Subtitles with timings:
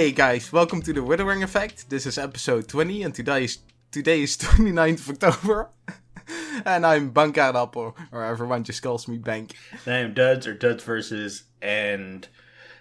[0.00, 1.90] Hey guys, welcome to the Withering Effect.
[1.90, 3.58] This is episode 20 and today is
[3.90, 5.68] today is 29th of October.
[6.64, 9.54] and I'm Bankaardappel, or everyone just calls me Bank.
[9.84, 12.26] And I am Duds or Duds versus, and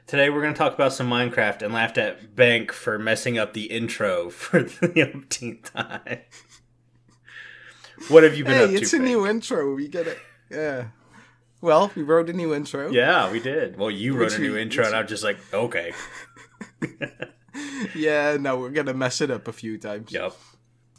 [0.07, 3.51] today we're going to talk about some Minecraft and laughed at Bank for messing up
[3.51, 6.19] the intro for the umpteenth time.
[8.07, 8.75] What have you been Hey, up to?
[8.77, 9.09] it's a Bank?
[9.09, 9.75] new intro.
[9.75, 10.19] We get it.
[10.49, 10.85] Yeah.
[11.61, 12.89] Well, we wrote a new intro.
[12.89, 13.77] Yeah, we did.
[13.77, 15.91] Well, you wrote a new we- intro, and I'm just like, okay,
[17.95, 20.11] Yeah, no, we're gonna mess it up a few times.
[20.11, 20.33] yep.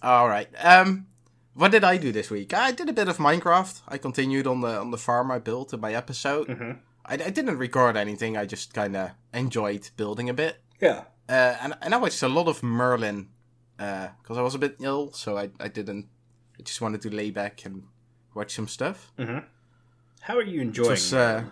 [0.03, 0.49] All right.
[0.63, 1.07] Um,
[1.55, 2.53] what did I do this week?
[2.55, 3.83] I did a bit of Minecraft.
[3.89, 6.49] I continued on the on the farm I built in my episode.
[6.49, 6.79] Mhm.
[7.07, 8.37] I, I didn't record anything.
[8.37, 10.57] I just kind of enjoyed building a bit.
[10.81, 11.05] Yeah.
[11.29, 13.29] Uh, and and I watched a lot of Merlin
[13.77, 16.09] because I was a bit ill, so I I didn't.
[16.59, 17.85] I just wanted to lay back and
[18.35, 19.13] watch some stuff.
[20.23, 20.91] How are you enjoying?
[20.91, 21.45] Just, uh,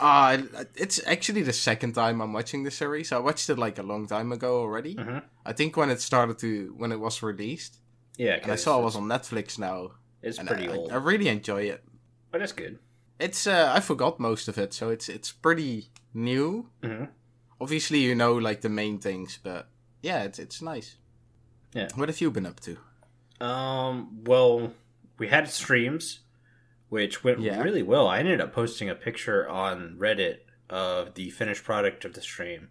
[0.00, 0.42] Uh,
[0.76, 3.12] it's actually the second time I'm watching the series.
[3.12, 4.94] I watched it like a long time ago already.
[4.94, 5.22] Mhm.
[5.44, 7.78] I think when it started to when it was released,
[8.16, 9.90] yeah, and I saw it was on Netflix now.
[10.22, 11.84] It's pretty I, old, I, I really enjoy it.
[12.30, 12.78] but it's good.
[13.18, 16.70] It's uh, I forgot most of it, so it's it's pretty new.
[16.82, 17.08] Mhm.
[17.60, 19.68] Obviously, you know like the main things, but
[20.02, 20.96] yeah, it's it's nice.
[21.74, 21.88] Yeah.
[21.94, 22.76] What have you been up to?
[23.44, 24.72] Um, well,
[25.18, 26.20] we had streams,
[26.90, 27.62] which went Yeah.
[27.62, 28.06] really well.
[28.06, 32.68] I ended up posting a picture on Reddit of the finished product of the stream,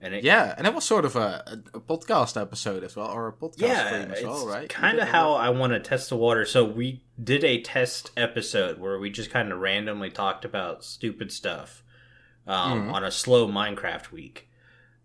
[0.00, 3.28] and it, Yeah, and it was sort of a, a, podcast episode as well, or
[3.28, 4.68] a podcast yeah, stream as well, right?
[4.68, 5.32] kind of how?
[5.34, 6.46] I want to test the water.
[6.46, 11.30] So we did a test episode where we just kind of randomly talked about stupid
[11.32, 11.82] stuff
[12.46, 12.92] um, Mhm.
[12.94, 14.48] on a slow Minecraft week,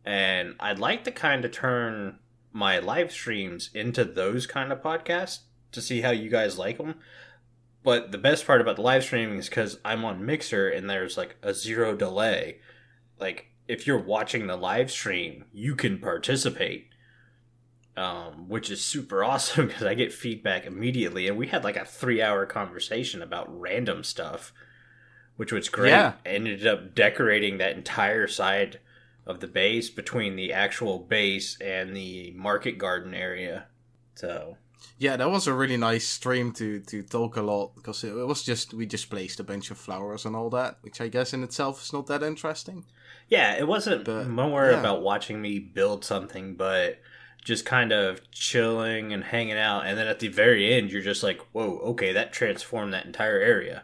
[0.05, 2.20] and I'd like to kind of turn
[2.53, 5.39] my live streams into those kind of podcasts
[5.73, 6.95] to see how you guys like them.
[7.85, 11.17] But the best part about the live streaming is because I'm on Mixer and there's
[11.17, 12.57] like a zero delay.
[13.19, 16.87] Like if you're watching the live stream, you can participate,
[17.95, 21.27] um, which is super awesome because I get feedback immediately.
[21.27, 24.52] And we had like a three hour conversation about random stuff,
[25.35, 25.91] which was great.
[25.91, 26.13] Yeah.
[26.25, 28.79] I ended up decorating that entire side
[29.27, 33.67] of the base between the actual base and the market garden area.
[34.15, 34.57] So
[34.97, 38.43] Yeah, that was a really nice stream to to talk a lot because it, was
[38.43, 41.43] just we just placed a bunch of flowers and all that, which I guess in
[41.43, 42.85] itself is not that interesting.
[43.27, 44.79] Yeah, it wasn't But, more yeah.
[44.79, 46.99] about watching me build something, but
[47.43, 49.85] just kind of chilling and hanging out.
[49.85, 53.39] And then at the very end, you're just like, whoa, okay, that transformed that entire
[53.39, 53.83] area.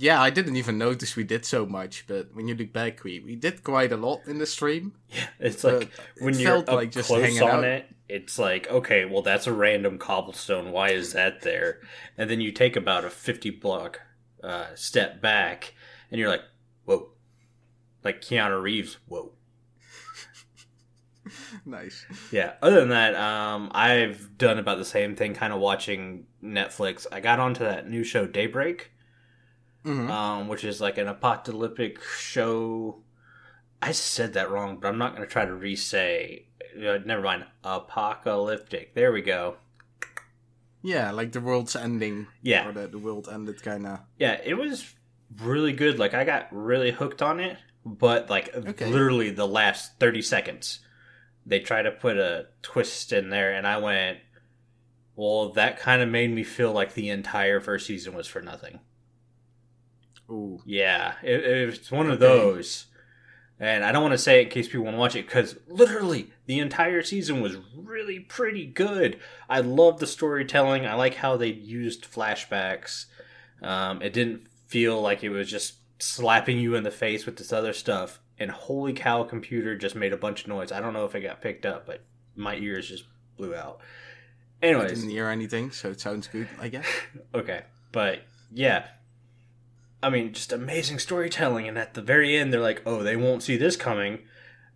[0.00, 3.20] Yeah, I didn't even notice we did so much, but when you look back, we
[3.20, 4.94] we did quite a lot in the stream.
[5.10, 5.90] Yeah, it's like
[6.20, 7.64] when it you're up like just close hanging on out.
[7.64, 10.72] it, it's like, okay, well, that's a random cobblestone.
[10.72, 11.80] Why is that there?
[12.16, 14.00] And then you take about a 50 block
[14.42, 15.74] uh, step back,
[16.10, 16.44] and you're like,
[16.86, 17.10] whoa.
[18.02, 19.32] Like Keanu Reeves, whoa.
[21.66, 22.06] nice.
[22.32, 22.54] Yeah.
[22.62, 27.06] Other than that, um, I've done about the same thing, kind of watching Netflix.
[27.12, 28.92] I got onto that new show Daybreak,
[29.84, 33.02] hmm um, which is like an apocalyptic show.
[33.82, 36.46] I said that wrong, but I'm not going to try to re-say.
[36.76, 37.46] Uh, never mind.
[37.64, 38.94] Apocalyptic.
[38.94, 39.56] There we go.
[40.82, 42.26] Yeah, like the world's ending.
[42.42, 42.68] Yeah.
[42.68, 44.00] or the, the world ended kind of.
[44.18, 44.94] Yeah, it was
[45.42, 45.98] really good.
[45.98, 48.86] Like I got really hooked on it, but like Okay.
[48.90, 50.80] literally the last 30 seconds
[51.46, 54.18] they try to put a twist in there and I went,
[55.16, 58.80] "Well, that kind of made me feel like the entire first season was for nothing."
[60.30, 60.62] Ooh.
[60.64, 62.86] Yeah, it, it was one of those.
[63.58, 65.56] And I don't want to say it in case people want to watch it because
[65.68, 69.20] literally the entire season was really pretty good.
[69.50, 70.86] I love the storytelling.
[70.86, 73.04] I like how they used flashbacks.
[73.60, 77.52] Um, it didn't feel like it was just slapping you in the face with this
[77.52, 78.20] other stuff.
[78.38, 80.72] And holy cow, computer just made a bunch of noise.
[80.72, 82.02] I don't know if it got picked up, but
[82.34, 83.04] my ears just
[83.36, 83.80] blew out.
[84.62, 86.86] I Anyways, didn't hear anything, so it sounds good, I guess.
[87.34, 87.62] Okay,
[87.92, 88.22] but
[88.52, 88.86] yeah,
[90.02, 93.42] I mean, just amazing storytelling, and at the very end, they're like, "Oh, they won't
[93.42, 94.20] see this coming,"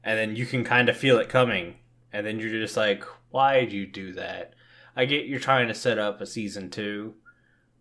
[0.02, 1.76] and then you can kind of feel it coming,
[2.12, 4.54] and then you're just like, "Why'd you do that?"
[4.96, 7.14] I get you're trying to set up a season two,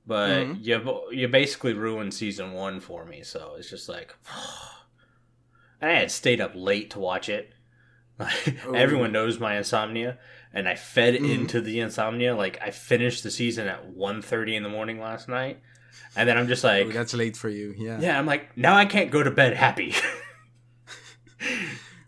[0.07, 0.57] but Mhm.
[0.65, 4.15] you you basically ruined season one for me, so it's just like,
[5.81, 7.53] and I had stayed up late to watch it.
[8.73, 10.17] Everyone knows my insomnia,
[10.53, 11.25] and I fed Mhm.
[11.41, 12.35] into the insomnia.
[12.35, 15.59] Like I finished the season at 1.30 in the morning last night,
[16.15, 17.99] and then I'm just like, oh, that's late for you, yeah.
[17.99, 19.93] yeah, I'm like, now I can't go to bed happy.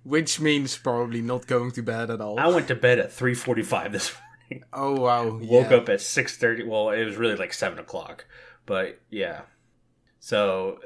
[0.04, 2.40] Which means probably not going to bed at all.
[2.40, 4.22] I went to bed at 3:45 this morning.
[4.72, 5.28] Oh wow!
[5.42, 5.78] Woke yeah.
[5.78, 6.68] up at 6:30.
[6.68, 8.26] Well, it was really like seven o'clock,
[8.68, 9.42] but yeah.
[10.20, 10.80] So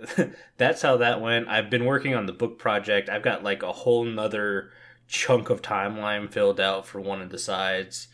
[0.56, 1.50] that's how that went.
[1.50, 3.10] I've been working on the book project.
[3.10, 4.72] I've got like a whole nother
[5.10, 8.08] chunk of timeline filled out for one of the sides.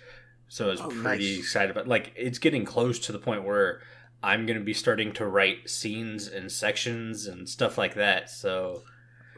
[0.48, 1.40] So I was Oh, pretty nice.
[1.40, 3.82] excited about like it's getting close to the point where
[4.24, 8.30] I'm gonna be starting to write scenes and sections and stuff like that.
[8.30, 8.84] So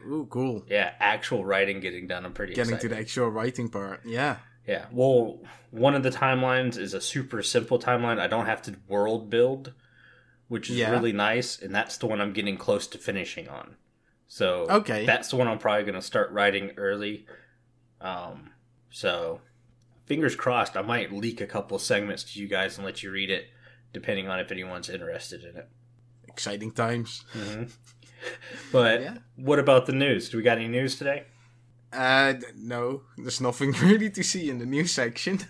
[0.06, 0.64] Ooh, cool.
[0.68, 2.24] yeah, actual writing getting done.
[2.24, 2.88] I'm pretty Getting excited.
[2.90, 4.00] to the actual writing part.
[4.06, 4.36] Yeah.
[4.66, 4.86] Yeah.
[4.92, 5.40] Well,
[5.70, 8.18] one of the timelines is a super simple timeline.
[8.20, 9.72] I don't have to world build,
[10.48, 10.90] which is Yeah.
[10.90, 13.76] really nice, and that's the one I'm getting close to finishing on.
[14.26, 15.06] So Okay.
[15.06, 17.26] that's the one I'm probably going to start writing early.
[18.00, 18.50] Um,
[18.90, 19.40] so
[20.06, 23.30] fingers crossed, I might leak a couple segments to you guys and let you read
[23.30, 23.46] it,
[23.92, 25.68] depending on if anyone's interested in it.
[26.28, 27.24] Exciting times.
[27.32, 27.64] hmm
[28.72, 29.18] But Yeah.
[29.36, 30.28] what about the news?
[30.28, 31.24] Do we got any news today?
[31.92, 35.40] Uh, no, there's nothing really to see in the news section.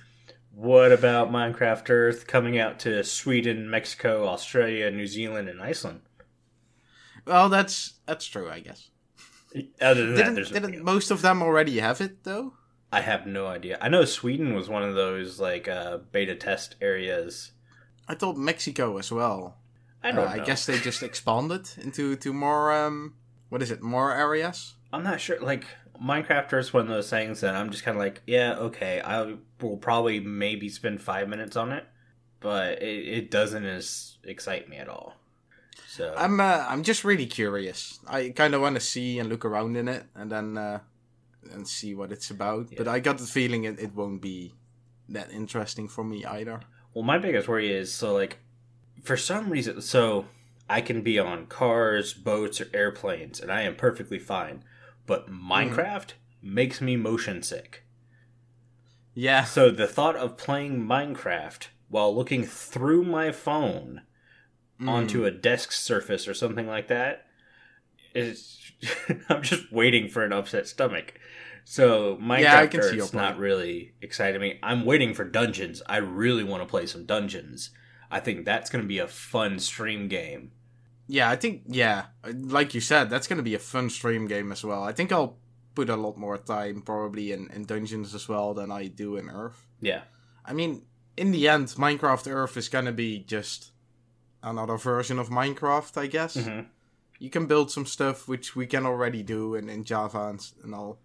[0.54, 6.00] What about Minecraft Earth coming out to Sweden, Mexico, Australia, New Zealand, and Iceland?
[7.26, 8.90] Well, that's that's true, I guess.
[9.80, 12.54] Other than that, Didn't, there's didn't most of them already have it though?
[12.92, 13.78] I have no idea.
[13.80, 17.52] I know Sweden was one of those like uh, beta test areas.
[18.08, 19.56] I thought Mexico as well.
[20.02, 20.44] I Uh, don't I know.
[20.44, 23.14] guess they just expanded into to more um
[23.50, 24.74] what is it more areas?
[24.92, 25.40] I'm not sure.
[25.40, 25.64] Like
[26.02, 29.34] Minecraft Earth's one of those things that I'm just kind of like, yeah, okay, I
[29.60, 31.84] will probably maybe spend five minutes on it,
[32.40, 35.16] but it, it doesn't as excite me at all.
[35.88, 37.98] So I'm uh, I'm just really curious.
[38.06, 40.78] I kind of want to see and look around in it and then uh,
[41.52, 42.68] and see what it's about.
[42.76, 44.54] But I got the feeling it, it won't be
[45.08, 46.60] that interesting for me either.
[46.98, 48.38] Well, my biggest worry is so like
[49.04, 50.26] for some reason, so
[50.68, 54.64] I can be on cars, boats, or airplanes, and I am perfectly fine.
[55.06, 57.84] But Minecraft makes me motion sick.
[59.14, 64.02] Yeah, So the thought of playing Minecraft while looking through my phone
[64.80, 64.88] Mm.
[64.88, 67.26] onto a desk surface or something like that
[68.12, 68.72] is
[69.28, 71.14] I'm just waiting for an upset stomach.
[71.70, 73.40] So Minecraft Yeah, I can see your Earth's not point.
[73.40, 74.58] really exciting me.
[74.62, 75.82] I'm waiting for dungeons.
[75.86, 77.70] I really want to play some dungeons.
[78.10, 80.52] I think that's going to be a fun stream game.
[81.08, 84.62] Yeah, I think yeah, like you said, that's gonna be a fun stream game as
[84.62, 84.82] well.
[84.82, 85.38] I think I'll
[85.74, 89.30] put a lot more time probably in, in dungeons as well than I do in
[89.30, 89.66] Earth.
[89.80, 90.02] Yeah.
[90.44, 90.82] I mean,
[91.16, 93.72] in the end, Minecraft Earth is gonna be just
[94.42, 96.34] another version of Minecraft, I guess.
[96.34, 96.60] hmm
[97.18, 100.74] You can build some stuff which we can already do in, in Java and, and
[100.74, 100.98] all.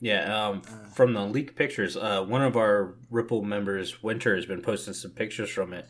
[0.00, 0.88] Yeah, um, Uh.
[0.94, 5.10] from the leaked pictures, uh, one of our Ripple members, Winter, has been posting some
[5.10, 5.86] pictures from it.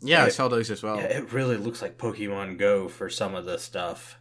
[0.00, 0.30] Yeah, I Yeah.
[0.30, 0.96] saw those as well.
[0.96, 4.18] Yeah, it really looks like Pokemon Go for some of the stuff.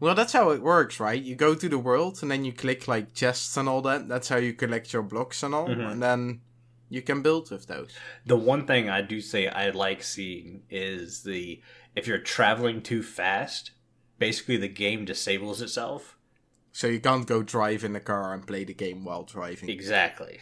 [0.00, 1.20] Well, that's how it works, right?
[1.20, 4.08] You go to the world and then you click like chests and all that.
[4.08, 5.92] That's how you collect your blocks and all, Mhm.
[5.92, 6.40] and then
[6.88, 7.90] you can build with those.
[8.24, 11.60] The one thing I do say I like seeing is the
[11.96, 13.72] if you're traveling too fast,
[14.20, 16.16] basically the game disables itself.
[16.78, 19.68] So you can't go drive in the car and play the game while driving.
[19.68, 20.38] Exactly.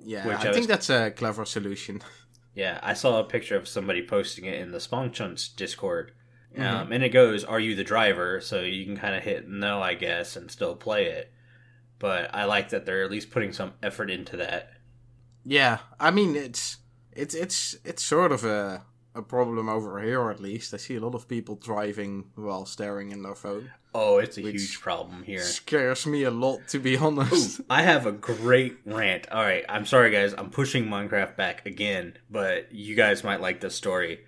[0.00, 2.02] Yeah, Which I I think was- that's a clever solution.
[2.54, 6.12] Yeah, I saw a picture of somebody posting it in the Spawnchunks Discord.
[6.56, 6.94] Um, Mhm.
[6.94, 8.40] and it goes, Are you the driver?
[8.40, 11.32] So you can kind of hit no, I guess, and still play it.
[11.98, 14.70] But I like that they're at least putting some effort into that.
[15.44, 16.78] Yeah, I mean it's
[17.12, 18.84] it's it's it's sort of a
[19.16, 20.72] a problem over here at least.
[20.72, 23.70] I see a lot of people driving while staring in their phone.
[23.98, 25.40] Oh, it's a huge problem here.
[25.40, 27.60] Scares me a lot, to be honest.
[27.60, 29.26] Ooh, I have a great rant.
[29.30, 30.34] All right, I'm sorry, guys.
[30.36, 34.20] I'm pushing Minecraft back again, but you guys might like this story.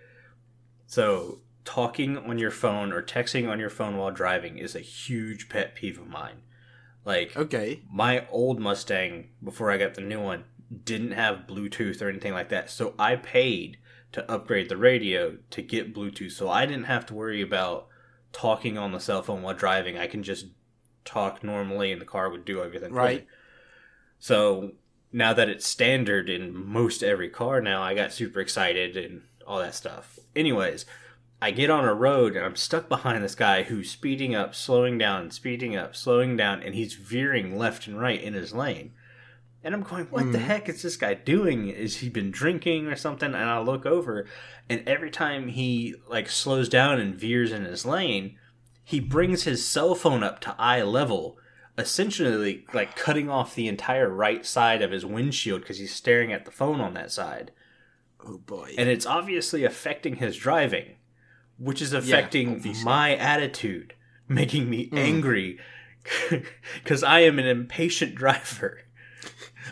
[0.86, 5.50] So, talking on your phone or texting on your phone while driving is a huge
[5.50, 6.40] pet peeve of mine.
[7.04, 7.82] Like, Okay.
[7.92, 10.44] my old Mustang, before I got the new one,
[10.84, 12.70] didn't have Bluetooth or anything like that.
[12.70, 13.76] So, I paid
[14.12, 16.32] to upgrade the radio to get Bluetooth.
[16.32, 17.86] So, I didn't have to worry about
[18.32, 19.98] talking on the cell phone while driving.
[19.98, 20.46] I can just
[21.04, 22.92] talk normally and the car would do everything.
[22.92, 23.26] Right.
[24.18, 24.72] So
[25.12, 29.58] now that it's standard in most every car now, I got super excited and all
[29.58, 30.18] that stuff.
[30.36, 30.84] Anyways,
[31.40, 34.98] I get on a road and I'm stuck behind this guy who's speeding up, slowing
[34.98, 38.92] down, speeding up, slowing down, and he's veering left and right in his lane.
[39.68, 40.44] And I'm going, what the Mhm.
[40.46, 41.68] heck is this guy doing?
[41.68, 43.34] Is he been drinking or something?
[43.34, 44.26] And I look over,
[44.66, 48.38] and every time he like slows down and veers in his lane,
[48.82, 51.36] he brings his cell phone up to eye level,
[51.76, 56.46] essentially like cutting off the entire right side of his windshield because he's staring at
[56.46, 57.50] the phone on that side.
[58.24, 58.74] Oh boy.
[58.78, 60.96] And it's obviously affecting his driving,
[61.58, 62.84] which is affecting obviously.
[62.86, 63.92] my attitude,
[64.28, 64.98] making me Mm.
[64.98, 65.58] angry
[66.82, 68.80] because I am an impatient driver.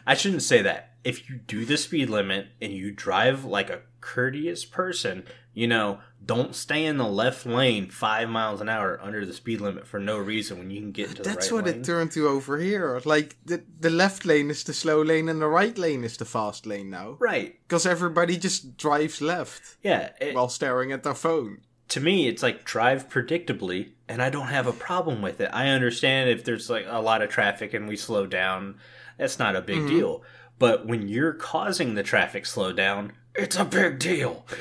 [0.06, 0.92] I shouldn't say that.
[1.04, 5.24] If you do the speed limit and you drive like a courteous person,
[5.54, 9.60] you know, don't stay in the left lane five miles an hour under the speed
[9.60, 11.80] limit for no reason when you can get into That's the right what lane.
[11.80, 13.00] it turned to over here.
[13.04, 16.24] Like the the left lane is the slow lane and the right lane is the
[16.24, 17.16] fast lane now.
[17.20, 17.56] right.
[17.68, 20.10] Because everybody just drives left Yeah.
[20.20, 21.58] it- while staring at their phone.
[21.88, 25.50] to me, it's like drive predictably, and I don't have a problem with it.
[25.52, 28.74] I understand if there's like a lot of traffic and we slow down,
[29.18, 29.88] that's not a big Mhm.
[29.88, 30.22] deal.
[30.58, 34.46] But when you're causing the traffic slowdown, it's a big deal.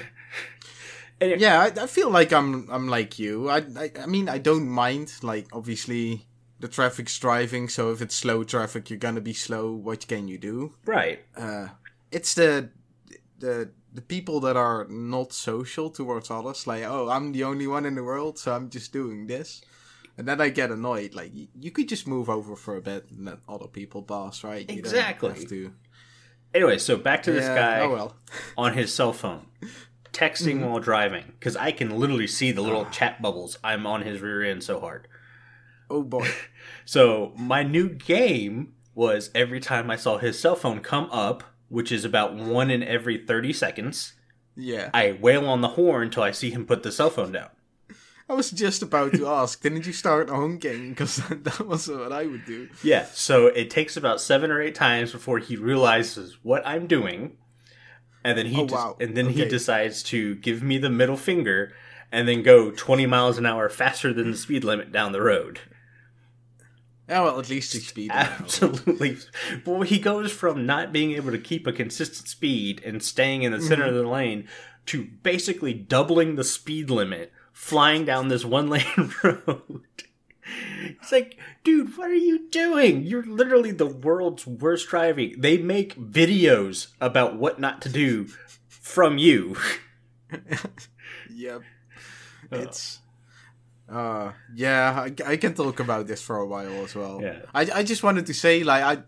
[1.19, 3.50] It- Yeah, I, I feel like I'm I'm like you.
[3.50, 5.13] I, I I mean I don't mind.
[5.21, 6.27] Like obviously
[6.59, 9.71] the traffic's driving, so if it's slow traffic, you're gonna be slow.
[9.71, 10.74] What can you do?
[10.85, 11.19] Right.
[11.38, 11.69] Uh,
[12.12, 12.69] it's the
[13.39, 16.67] the the people that are not social towards others.
[16.67, 19.62] Like oh, I'm the only one in the world, so I'm just doing this.
[20.17, 21.13] And then I get annoyed.
[21.13, 24.62] Like you could just move over for a bit and let other people pass, right?
[24.62, 25.29] You don't Exactly.
[25.29, 25.74] have to.
[26.53, 28.15] Anyway, so back to this Yeah, guy Oh well.
[28.57, 29.48] on his cell phone,
[30.13, 30.65] texting Mm-hmm.
[30.69, 32.65] while driving, because I can literally see the Ah.
[32.65, 33.57] little chat bubbles.
[33.63, 35.07] I'm on his rear end so hard.
[35.89, 36.27] Oh boy.
[36.86, 41.91] So my new game was every time I saw his cell phone come up, which
[41.91, 44.13] is about one in every 30 seconds,
[44.55, 44.89] Yeah.
[44.93, 47.50] I wail on the horn until I see him put the cell phone down.
[48.27, 50.89] I was just about to ask, didn't you start honking?
[50.89, 52.70] Because that was what I would do.
[52.84, 57.38] Yeah, so it takes about seven or eight times before he realizes what I'm doing,
[58.24, 58.98] and then he Oh, wow.
[59.00, 61.74] and then he decides to give me the middle finger,
[62.12, 65.60] and then go 20 miles an hour faster than the speed limit down the road.
[67.08, 68.15] Oh, well, at least he's now.
[68.39, 69.17] Absolutely.
[69.63, 73.51] Well, he goes from not being able to keep a consistent speed and staying in
[73.51, 73.96] the center mm-hmm.
[73.96, 74.48] of the lane
[74.88, 79.81] to basically doubling the speed limit, flying down this one lane road.
[81.01, 83.03] It's like, dude, what are you doing?
[83.03, 85.35] You're literally the world's worst driving.
[85.39, 88.27] They make videos about what not to do
[88.67, 89.55] from you.
[91.33, 91.62] Yep.
[92.51, 93.00] It's.
[93.89, 97.21] Uh, yeah, I, I can talk about this for a while as well.
[97.21, 97.39] Yeah.
[97.53, 99.03] I, I just wanted to say, like, I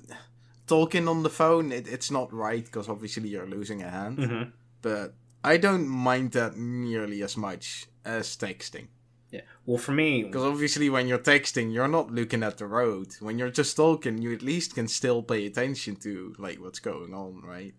[0.68, 4.18] talking on the phone, it, it's not right because obviously you're losing a hand.
[4.18, 4.51] Mhm.
[4.82, 5.13] But
[5.44, 8.88] I don't mind that nearly as much as texting.
[9.32, 9.42] Yeah.
[9.66, 13.08] Well, for me, Because obviously, when you're texting, you're not looking at the road.
[13.20, 17.14] When you're just talking, you at least can still pay attention to like what's going
[17.14, 17.74] on, right?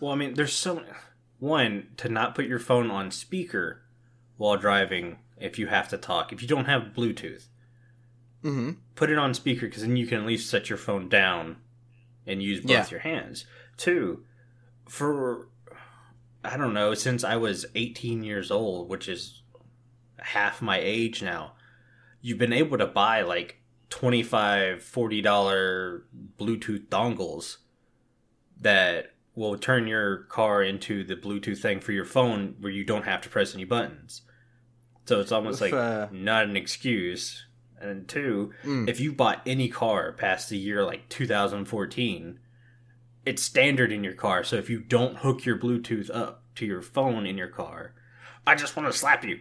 [0.00, 0.82] Well, I mean, there's so
[1.40, 3.82] one to not put your phone on speaker
[4.36, 6.32] while driving if you have to talk.
[6.32, 7.46] If you don't have Bluetooth,
[8.44, 8.70] Mm-hmm.
[8.96, 11.58] put it on speaker because then you can at least set your phone down
[12.26, 12.86] and use both Yeah.
[12.90, 13.44] your hands.
[13.76, 14.24] Two,
[14.88, 15.48] for
[16.44, 19.41] I don't know, since I was 18 years old, which is
[20.24, 21.52] half my age now,
[22.20, 23.58] you've been able to buy like
[23.90, 26.04] 25 40 dollar
[26.38, 27.58] Bluetooth dongles
[28.60, 33.04] that will turn your car into the Bluetooth thing for your phone where you don't
[33.04, 34.22] have to press any buttons.
[35.06, 37.46] So it's almost With, like uh, not an excuse.
[37.80, 38.88] And two, Mm.
[38.88, 42.38] if you bought any car past the year like 2014,
[43.26, 44.44] it's standard in your car.
[44.44, 47.94] So if you don't hook your Bluetooth up to your phone in your car,
[48.46, 49.40] I just want to slap you.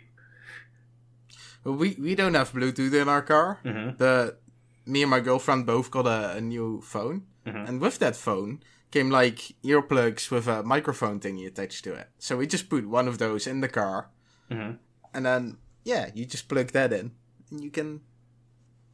[1.64, 3.60] We we don't have Bluetooth in our car.
[3.64, 3.98] Mm-hmm.
[3.98, 4.38] The
[4.86, 7.68] me and my girlfriend both got a, a new phone, Mhm.
[7.70, 8.60] and with that phone
[8.92, 12.08] came like earplugs with a microphone thingy attached to it.
[12.20, 14.10] So we just put one of those in the car,
[14.50, 14.78] Mhm.
[15.14, 17.12] and then yeah, you just plug that in,
[17.52, 18.02] and you can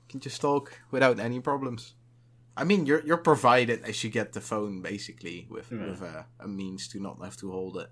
[0.10, 1.96] can just talk without any problems.
[2.58, 5.90] I mean, you're you're provided as you get the phone basically with Yeah.
[5.90, 7.90] with a, a means to not have to hold it.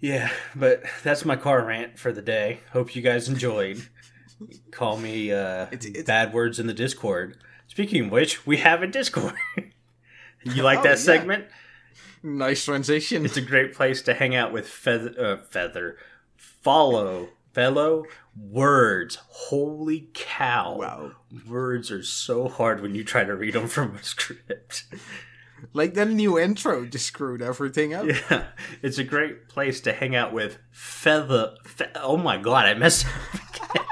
[0.00, 2.60] Yeah, but that's my car rant for the day.
[2.72, 3.88] Hope you guys enjoyed.
[4.70, 7.36] Call me uh, It's- it's- bad words in the Discord.
[7.66, 9.34] Speaking of which, we have a Discord.
[10.44, 11.04] you like Oh, that yeah.
[11.04, 11.46] segment?
[12.22, 13.24] Nice transition.
[13.24, 15.96] It's a great place to hang out with feather, uh, feather,
[16.36, 18.04] follow, fellow
[18.36, 19.18] words.
[19.28, 20.76] Holy cow!
[20.78, 21.12] wow.
[21.48, 24.84] Words are so hard when you try to read them from a script.
[25.72, 28.06] Like that new intro just screwed everything up.
[28.06, 28.44] Yeah,
[28.82, 31.56] it's a great place to hang out with feather.
[31.64, 33.06] Fe- oh my god, I messed
[33.74, 33.86] up.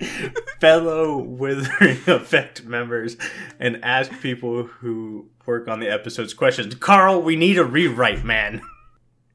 [0.60, 3.16] Fellow Withering Effect members
[3.60, 6.74] and ask people who work on the episodes questions.
[6.76, 8.62] Carl, we need a rewrite, man.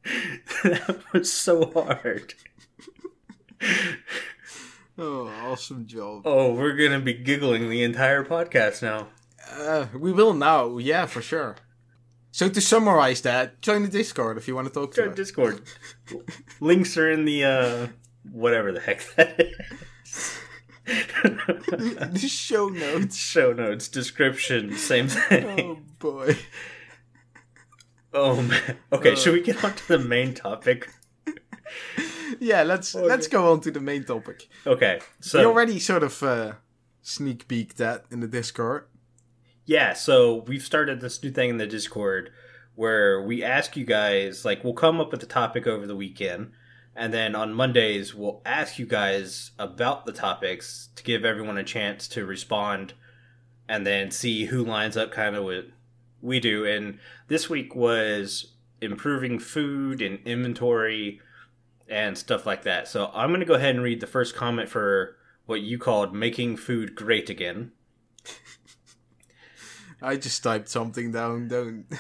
[0.63, 2.33] that was so hard.
[4.97, 6.23] Oh, awesome job.
[6.25, 9.07] Oh, we're gonna be giggling the entire podcast now.
[9.51, 11.55] Uh, we will now, yeah, for sure.
[12.31, 15.11] So to summarize that, join the Discord if you want to talk to Go to
[15.11, 15.15] us.
[15.17, 15.61] Discord.
[16.59, 17.87] Links are in the uh
[18.31, 20.39] whatever the heck that is.
[20.85, 23.15] the show notes.
[23.17, 25.59] Show notes, description, same thing.
[25.59, 26.37] Oh boy.
[28.13, 28.77] Oh man.
[28.93, 29.15] Okay, Uh.
[29.15, 30.89] should we get on to the main topic?
[32.39, 33.05] yeah, let's Okay.
[33.07, 34.47] let's go on to the main topic.
[34.67, 36.53] Okay, so we already sort of uh,
[37.01, 38.85] sneak peeked that in the Discord.
[39.69, 42.31] Yeah, so we've started this new thing in the Discord
[42.73, 46.53] where we ask you guys, like, we'll come up with a topic over the weekend,
[46.95, 51.63] and then on Mondays, we'll ask you guys about the topics to give everyone a
[51.63, 52.95] chance to respond
[53.67, 55.65] and then see who lines up kind of with
[56.19, 56.65] we do.
[56.65, 56.97] And
[57.27, 61.21] this week was improving food and inventory
[61.87, 62.87] and stuff like that.
[62.87, 66.11] So I'm going to go ahead and read the first comment for what you called
[66.11, 67.73] making food great again.
[70.01, 71.47] I just typed something down.
[71.47, 71.85] Don't.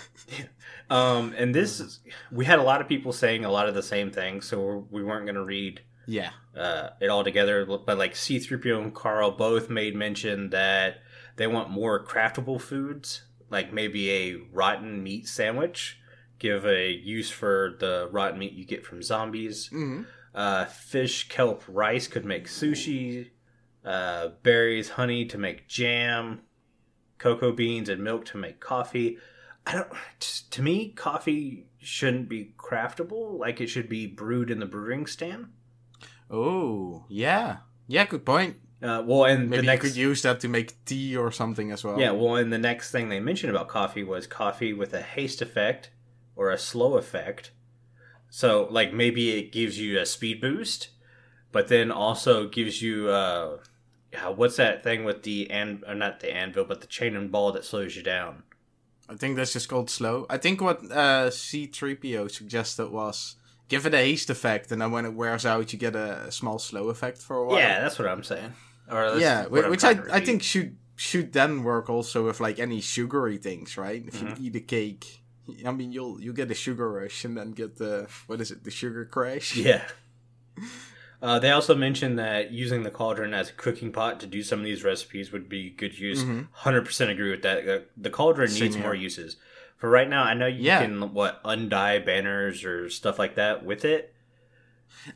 [0.89, 1.99] Um, and this is,
[2.31, 5.03] we had a lot of people saying a lot of the same things, so we're,
[5.03, 6.31] weren't going to read yeah.
[6.57, 7.63] uh, it all together.
[7.65, 10.97] But like C3PO and Carl both made mention that
[11.35, 15.99] they want more craftable foods, like maybe a rotten meat sandwich.
[16.39, 19.67] Give a use for the rotten meat you get from zombies.
[19.67, 20.03] hmm
[20.33, 23.29] Uh, fish, kelp, rice could make sushi.
[23.85, 26.41] Uh, berries, honey to make jam.
[27.19, 29.17] Cocoa beans and milk to make coffee.
[29.67, 29.91] I don't.
[30.49, 33.37] To me, coffee shouldn't be craftable.
[33.37, 35.49] Like it should be brewed in the brewing stand.
[36.31, 37.57] Oh, yeah.
[37.87, 38.57] Yeah, good point.
[38.81, 41.71] Uh, well, and Maybe the next, you could use that to make tea or something
[41.71, 41.99] as well.
[41.99, 45.41] yeah, well, and the next thing they mentioned about coffee was coffee with a haste
[45.41, 45.89] effect
[46.35, 47.51] or a slow effect.
[48.29, 50.89] So, like, maybe it gives you a speed boost,
[51.51, 53.57] but then also gives you, uh,
[54.11, 57.31] yeah, what's that thing with the an, or not the anvil, but the chain and
[57.31, 58.43] ball that slows you down?
[59.07, 60.25] I think that's just called slow.
[60.29, 63.35] I think what uh, C3PO suggested was
[63.67, 66.31] give it a haste effect, and then when it wears out, you get a, a
[66.31, 67.57] small slow effect for a while.
[67.59, 68.53] Yeah, that's what I'm saying.
[68.91, 73.37] Or yeah, which I, I think should should then work also with like any sugary
[73.37, 74.03] things, right?
[74.07, 74.39] If Mhm.
[74.39, 75.21] you eat a cake,
[75.65, 78.63] I mean you'll you get a sugar rush and then get the what is it
[78.63, 79.55] the sugar crash?
[79.55, 79.83] Yeah.
[81.21, 84.59] Uh, they also mentioned that using the cauldron as a cooking pot to do some
[84.59, 86.23] of these recipes would be good use.
[86.23, 86.47] Mhm.
[86.53, 87.67] 100% agree with that.
[87.67, 88.83] Uh, The cauldron Same needs here.
[88.83, 89.35] more uses.
[89.77, 90.81] For right now, I know you Yeah.
[90.81, 94.13] can, what, undie banners or stuff like that with it.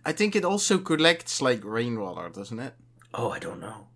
[0.05, 2.73] I think it also collects like rainwater, doesn't it?
[3.13, 3.87] Oh, I don't know.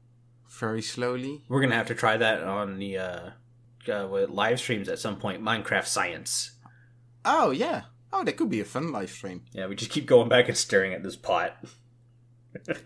[0.49, 1.43] Very slowly.
[1.49, 3.29] We're going to have to try that on the uh,
[3.87, 5.41] uh, with live streams at some point.
[5.43, 6.51] Minecraft Science.
[7.25, 7.83] Oh yeah.
[8.11, 9.43] Oh, that could be a fun live stream.
[9.51, 11.57] Yeah, we just keep going back and staring at this pot.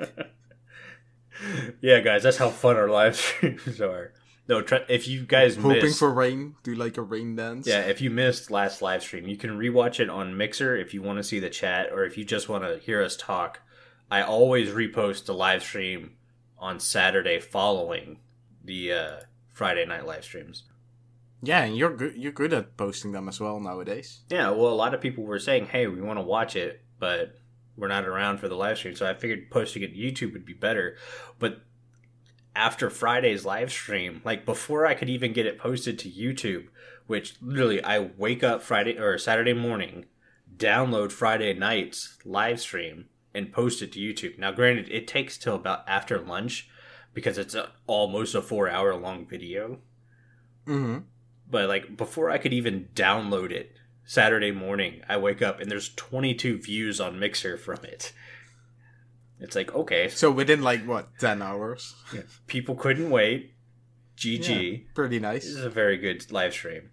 [1.81, 4.13] yeah, guys, that's how fun our live streams are.
[4.47, 7.67] No, try, if you guys Hoping missed, for rain, do like a rain dance.
[7.67, 11.01] yeah, if you missed last live stream, you can rewatch it on Mixer if you
[11.01, 13.61] want to see the chat, or if you just want to hear us talk.
[14.09, 16.15] I always repost the live stream
[16.59, 18.19] on Saturday following
[18.63, 19.19] the uh,
[19.53, 20.63] Friday night live streams.
[21.41, 22.15] Yeah, and you're good.
[22.15, 24.21] You're good at posting them as well nowadays.
[24.29, 27.35] Yeah, well, a lot of people were saying, "Hey, we want to watch it, but
[27.75, 30.45] we're not around for the live stream." So I figured posting it to YouTube would
[30.45, 30.97] be better.
[31.39, 31.61] But
[32.55, 36.67] after Friday's live stream, like before I could even get it posted to YouTube,
[37.07, 40.05] which literally I wake up Friday or Saturday morning,
[40.57, 44.37] download Friday night's live stream, and post it to YouTube.
[44.37, 46.69] Now, granted, it takes till about after lunch
[47.13, 49.79] because it's a, almost a four-hour long video
[50.67, 50.99] Mm-hmm.
[51.49, 55.93] but like before I could even download it Saturday morning, I wake up and there's
[55.95, 58.13] 22 views on Mixer from it.
[59.39, 61.95] It's like, okay, so within like what ten hours?
[62.45, 63.53] people couldn't wait.
[64.15, 64.93] GG.
[64.93, 65.45] Pretty nice.
[65.45, 66.91] This is a very good live stream.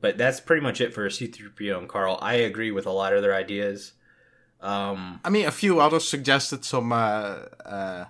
[0.00, 2.18] But that's pretty much it for C3PO and Carl.
[2.22, 3.92] I agree with a lot of their ideas.
[4.60, 8.04] Um, I mean, a few others suggested some uh, uh,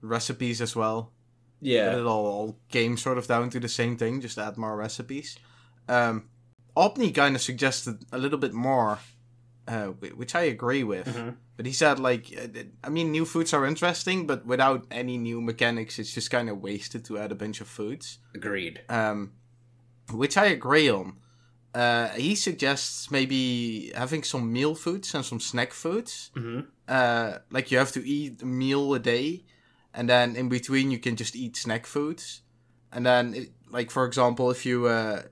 [0.00, 1.12] recipes as well.
[1.60, 1.96] But yeah.
[1.96, 5.38] it all, all came sort of down to the same thing, just add more recipes.
[5.88, 6.28] Um,
[6.76, 8.98] Omni kind of suggested a little bit more,
[9.66, 11.06] uh, which I agree with.
[11.08, 11.36] Mhm.
[11.56, 15.40] But he said, like, uh, I mean, new foods are interesting, but without any new
[15.40, 18.18] mechanics, it's just kind of wasted to add a bunch of foods.
[18.34, 18.82] Agreed.
[18.90, 19.32] Um,
[20.12, 21.16] which I agree on.
[21.74, 26.30] Uh, he suggests maybe having some meal foods and some snack foods.
[26.34, 29.44] hmm Uh, like you have to eat a meal a day,
[29.92, 32.42] and then in between you can just eat snack foods.
[32.92, 35.22] And then, it, like for example, if you uh,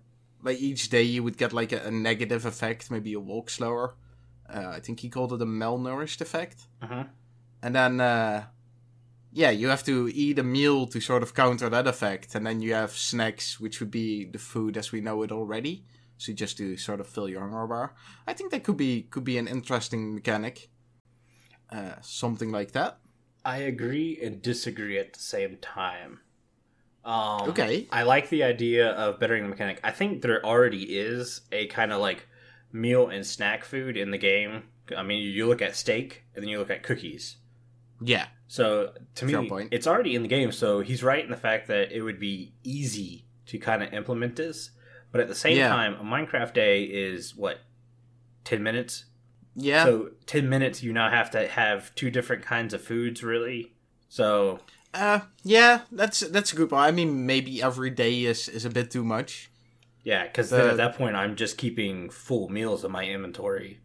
[0.44, 3.94] like each day you would get like a, a negative effect, maybe you walk slower.
[4.48, 6.68] Uh, I think he called it a malnourished effect.
[6.83, 7.02] hmm
[7.62, 8.44] And then, uh,
[9.33, 12.35] yeah, you have to eat a meal to sort of counter that effect.
[12.35, 15.85] And then you have snacks, which would be the food as we know it already.
[16.18, 17.94] So just to sort of fill your hunger bar.
[18.26, 20.68] I think that could be could be an interesting mechanic.
[21.70, 22.98] Uh, something like that.
[23.44, 26.20] I agree and disagree at the same time.
[27.04, 27.86] Um, Okay.
[27.92, 29.80] I like the idea of bettering the mechanic.
[29.84, 32.26] I think there already is a kind of like
[32.72, 34.64] meal and snack food in the game.
[34.96, 37.36] I mean, you look at steak and then you look at cookies.
[38.00, 38.26] Yeah.
[38.48, 39.68] So to Fair me, point.
[39.72, 40.52] it's already in the game.
[40.52, 44.36] So he's right in the fact that it would be easy to kind of implement
[44.36, 44.70] this.
[45.12, 45.68] But at the same Yeah.
[45.68, 47.58] time, a Minecraft day is what
[48.44, 49.04] ten minutes.
[49.54, 49.84] Yeah.
[49.84, 53.74] So ten minutes, you now have to have two different kinds of foods, really.
[54.08, 54.60] So
[54.94, 56.83] uh, yeah, that's that's a good point.
[56.83, 59.50] I mean, maybe every day is is a bit too much.
[60.04, 63.80] yeah, because at that point, I'm just keeping full meals in my inventory,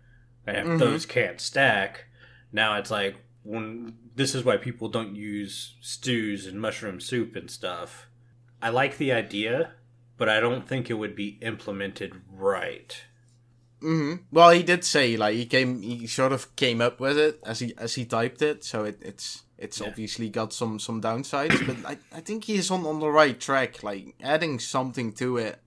[0.46, 0.80] and if Mhm.
[0.80, 2.06] those can't stack,
[2.52, 7.50] now it's like when this is why people don't use stews and mushroom soup and
[7.50, 8.08] stuff.
[8.62, 9.76] I like the idea,
[10.18, 13.02] but I don't think it would be implemented right.
[13.82, 17.40] hmm Well, he did say like he came, he sort of came up with it
[17.46, 19.88] as he as he typed it, so it, it's it's Yeah.
[19.88, 23.84] obviously got some some downsides, but I I think he's on on the right track,
[23.84, 25.60] like adding something to it.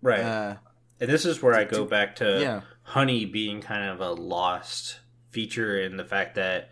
[0.00, 0.20] Right.
[0.20, 0.56] Uh,
[1.00, 2.60] and this is where I go to- back to yeah.
[2.82, 4.98] honey being kind of a lost
[5.30, 6.68] feature in the fact that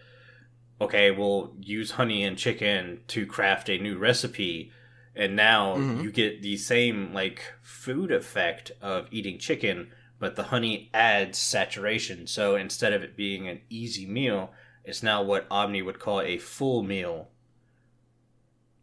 [0.80, 4.72] okay we'll use honey and chicken to craft a new recipe
[5.14, 6.02] and now Mhm.
[6.02, 12.26] you get the same like food effect of eating chicken but the honey adds saturation
[12.26, 14.52] so instead of it being an easy meal
[14.84, 17.28] it's now what omni would call a full meal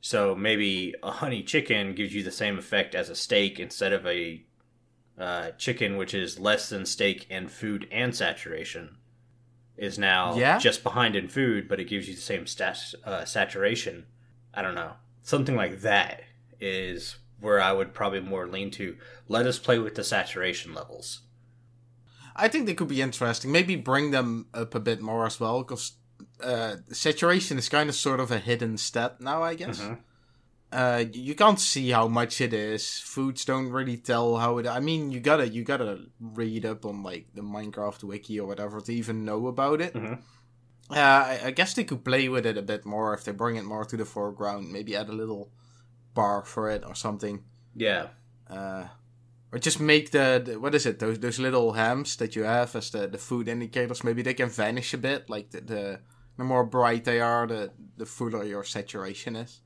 [0.02, 4.06] so maybe a honey chicken gives you the same effect as a steak instead of
[4.06, 4.44] a
[5.18, 8.98] uh, chicken, which is less than steak in food and saturation,
[9.76, 10.60] is now Yeah?
[10.60, 14.06] just behind in food, but it gives you the same stat- uh, saturation.
[14.54, 14.94] I don't know.
[15.24, 16.22] Something like that
[16.60, 18.98] is where I would probably more lean to.
[19.28, 21.22] Let us play with the saturation levels.
[22.38, 23.52] I think they could be interesting.
[23.52, 25.94] Maybe bring them up a bit more as well, because
[26.44, 29.80] uh, saturation is kind of sort of a hidden stat now, I guess.
[29.82, 29.98] Mhm.
[30.72, 33.00] Uh, you can't see how much it is.
[33.00, 34.68] Foods don't really tell how it.
[34.68, 38.82] I mean, you gotta you gotta read up on like the Minecraft wiki or whatever
[38.82, 39.94] to even know about it.
[39.94, 40.20] Mhm.
[40.90, 43.56] Uh, I, I guess they could play with it a bit more if they bring
[43.56, 44.72] it more to the foreground.
[44.72, 45.52] Maybe add a little
[46.14, 47.44] bar for it or something.
[47.76, 48.08] Yeah.
[48.50, 48.88] Uh,
[49.52, 51.00] or just make the, the what is it?
[51.00, 54.04] Those those little hams that you have as the, the food indicators.
[54.04, 55.30] Maybe they can vanish a bit.
[55.30, 56.00] Like the the,
[56.38, 59.62] the more bright they are, the the fuller your saturation is.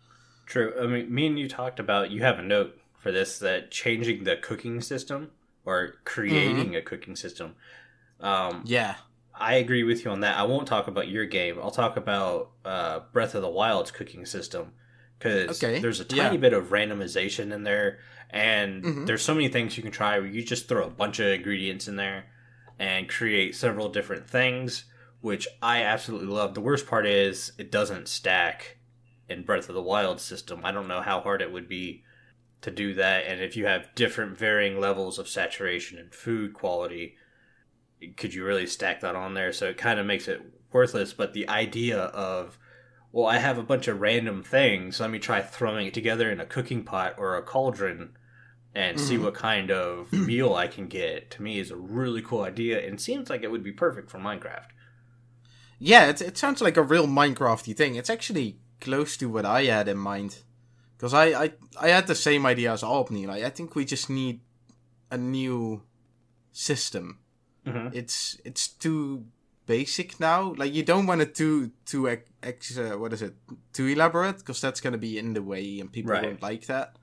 [0.46, 0.74] True.
[0.82, 4.24] I mean, me and you talked about you have a note for this that changing
[4.24, 5.32] the cooking system
[5.66, 7.56] or creating a cooking system.
[8.20, 8.96] Um, Yeah.
[9.34, 10.38] I agree with you on that.
[10.38, 11.58] I won't talk about your game.
[11.60, 14.74] I'll talk about uh, Breath of the Wild's cooking system
[15.22, 16.24] because Okay, there's a yeah.
[16.24, 19.06] tiny bit of randomization in there, and Mhm.
[19.08, 21.88] there's so many things you can try where you just throw a bunch of ingredients
[21.88, 22.26] in there
[22.80, 24.86] and create several different things,
[25.22, 26.56] which I absolutely love.
[26.56, 28.78] The worst part is it doesn't stack
[29.30, 30.62] in Breath of the Wild system.
[30.64, 32.04] I don't know how hard it would be
[32.62, 37.18] to do that, and if you have different varying levels of saturation and food quality
[38.18, 39.54] could you really stack that on there?
[39.54, 41.14] So it kind of makes it worthless.
[41.14, 42.58] But the idea of,
[43.12, 45.00] well, I have a bunch of random things.
[45.00, 48.18] Let me try throwing it together in a cooking pot or a cauldron
[48.74, 49.24] and see Mhm.
[49.24, 51.30] what kind of meal I can get.
[51.32, 54.18] To me, is a really cool idea and seems like it would be perfect for
[54.20, 54.68] Minecraft.
[55.80, 57.96] Yeah, it, it sounds like a real Minecrafty thing.
[57.96, 60.38] It's actually close to what I had in mind.
[60.96, 63.26] Because I, I, I had the same idea as Omni.
[63.26, 64.42] Like, I think we just need
[65.10, 65.82] a new
[66.52, 67.20] system.
[67.66, 67.96] Mm-hmm.
[67.98, 69.26] It's it's too
[69.66, 70.54] basic now.
[70.58, 72.10] Like, you don't want it too, too
[72.44, 73.36] ex, uh, what is it,
[73.74, 76.24] too elaborate, because that's going to be in the way and people Right.
[76.24, 76.96] won't like that.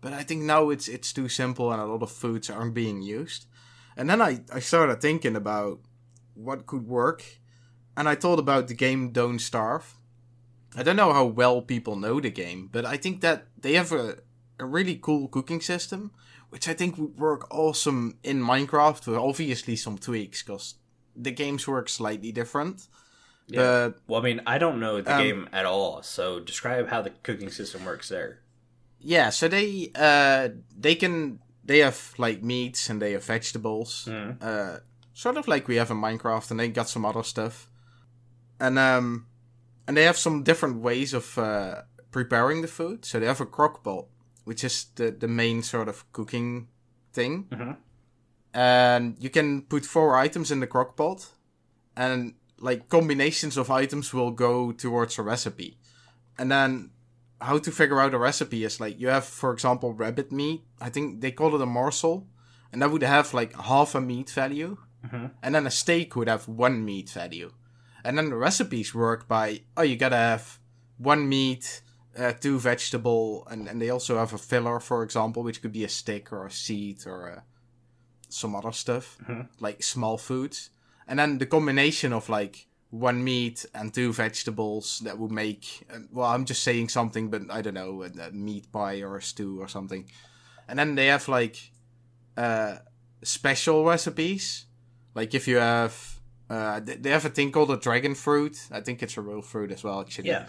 [0.00, 3.02] But I think now it's it's too simple and a lot of foods aren't being
[3.02, 3.46] used.
[3.96, 5.80] And then I, I started thinking about
[6.34, 7.22] what could work
[7.96, 9.94] and I thought about the game Don't Starve.
[10.74, 13.92] I don't know how well people know the game, but I think that they have
[13.92, 14.18] a,
[14.58, 16.12] a really cool cooking system,
[16.48, 20.76] which I think would work awesome in Minecraft with obviously some tweaks, because
[21.16, 22.88] the games work slightly different.
[23.46, 23.60] Yeah.
[23.90, 27.02] But Well, I mean, I don't know the Um, game at all, so describe how
[27.02, 28.38] the cooking system works there.
[29.00, 30.48] yeah, so they uh
[30.80, 34.06] they can they have like meats and they have vegetables.
[34.08, 34.36] Mhm.
[34.42, 34.78] uh,
[35.14, 37.68] sort of like we have in Minecraft, and they got some other stuff,
[38.58, 39.26] and um,
[39.86, 43.04] and they have some different ways of uh, preparing the food.
[43.04, 44.06] So they have a crock pot,
[44.44, 46.68] which is the the main sort of cooking
[47.12, 47.76] thing, Mhm.
[48.54, 51.28] And you can put four items in the crock pot,
[51.96, 55.78] and like combinations of items will go towards a recipe,
[56.38, 56.90] and then.
[57.42, 60.60] How to figure out a recipe is like you have, for example, rabbit meat.
[60.78, 62.26] I think they call it a morsel,
[62.70, 65.30] and that would have like half a meat value, Mhm.
[65.42, 67.50] and then a steak would have one meat value.
[68.04, 70.58] And then the recipes work by oh you gotta have
[70.98, 71.80] one meat,
[72.14, 75.84] uh, two vegetable, and, and they also have a filler, for example, which could be
[75.84, 77.44] a stick or a seed or a
[78.32, 79.48] some other stuff, Mhm.
[79.60, 80.70] like small foods,
[81.06, 85.86] and then the combination of like one meat and two vegetables that would make.
[86.12, 89.22] Well, I'm just saying something, but I don't know, a, a meat pie or a
[89.22, 90.04] stew or something,
[90.68, 91.56] and then they have like
[92.36, 92.78] uh,
[93.22, 94.66] special recipes.
[95.14, 98.58] Like if you have, uh, they have a thing called a dragon fruit.
[98.70, 100.46] I think it's a real fruit as well, actually Yeah.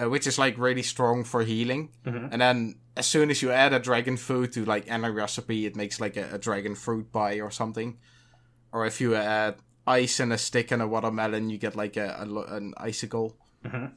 [0.00, 1.90] Uh, which is like really strong for healing.
[2.04, 2.28] Mhm.
[2.32, 5.76] And then as soon as you add a dragon food to like any recipe, it
[5.76, 7.98] makes like a, a dragon fruit pie or something.
[8.72, 9.56] Or if you add
[9.86, 13.36] ice and a stick and a watermelon, you get like a, a an icicle.
[13.64, 13.92] Mhm.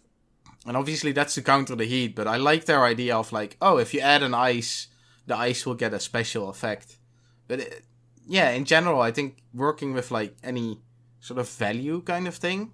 [0.66, 3.78] And obviously that's to counter the heat, but I like their idea of like, oh,
[3.78, 4.88] if you add an ice,
[5.26, 6.98] the ice will get a special effect.
[7.48, 7.84] But it,
[8.28, 10.82] yeah, in general, I think working with like any
[11.20, 12.72] sort of value kind of thing,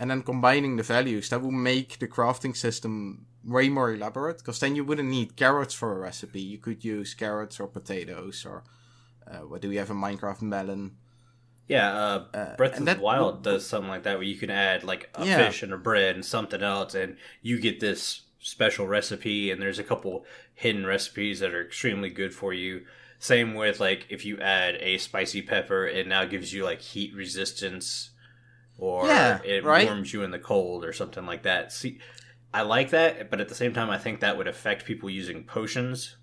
[0.00, 4.38] and then combining the values, that will make the crafting system way more elaborate.
[4.38, 6.40] Because then you wouldn't need carrots for a recipe.
[6.40, 8.64] You could use carrots or potatoes or
[9.30, 10.42] uh, what do we have in Minecraft?
[10.42, 10.96] Melon.
[11.68, 14.50] Yeah, uh, Uh, Breath of the Wild would- does something like that where you can
[14.50, 15.36] add like a Yeah.
[15.46, 19.50] fish and a bread and something else, and you get this special recipe.
[19.52, 22.86] And there's a couple hidden recipes that are extremely good for you.
[23.20, 27.14] Same with like if you add a spicy pepper, it now gives you like heat
[27.14, 28.09] resistance,
[28.80, 29.86] or Yeah, it right?
[29.86, 31.72] warms you in the cold or something like that.
[31.72, 31.98] See,
[32.52, 35.44] I like that, but at the same time, I think that would affect people using
[35.44, 36.16] potions.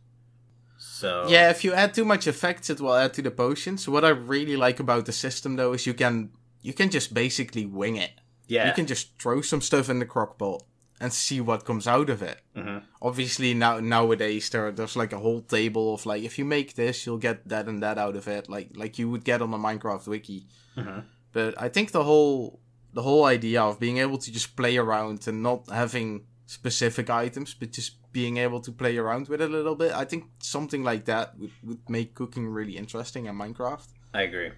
[0.78, 3.88] So Yeah, if you add too much effects, it will add to the potions.
[3.88, 7.65] What I really like about the system, though, is you can you can just basically
[7.65, 8.12] wing it.
[8.48, 10.62] yeah, You can just throw some stuff in the crockpot
[11.00, 12.41] and see what comes out of it.
[12.56, 12.82] Mhm.
[13.02, 17.06] Obviously, now nowadays there there's like a whole table of like if you make this,
[17.06, 19.58] you'll get that and that out of it, like like you would get on the
[19.58, 20.48] Minecraft wiki.
[20.76, 21.04] Mhm.
[21.38, 22.60] But I think the whole
[22.93, 27.54] the whole idea of being able to just play around and not having specific items,
[27.54, 30.84] but just being able to play around with it a little bit, I think something
[30.84, 33.88] like that would, would make cooking really interesting in Minecraft.
[34.15, 34.50] I agree.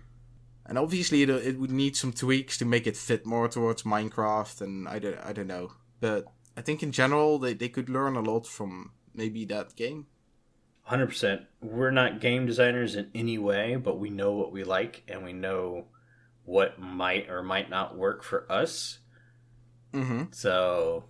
[0.65, 4.61] And obviously, it, it would need some tweaks to make it fit more towards Minecraft,
[4.61, 5.73] and I don't, I don't know.
[5.99, 10.07] But I think in general, they, they could learn a lot from maybe that game.
[10.83, 11.41] Hundred percent.
[11.59, 15.33] We're not game designers in any way, but we know what we like and we
[15.33, 15.87] know
[16.49, 18.97] what might or might not work for us.
[19.93, 20.23] Mm-hmm.
[20.31, 21.03] So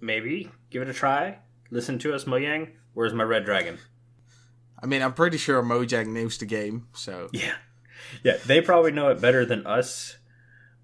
[0.00, 1.38] maybe give it a try.
[1.70, 2.72] Listen to us, Mojang.
[2.92, 3.78] Where's my red dragon?
[4.82, 7.28] I mean, I'm pretty sure Mojang knows the game, so.
[7.32, 7.54] Yeah,
[8.24, 8.36] yeah.
[8.46, 10.16] They probably know it better than us,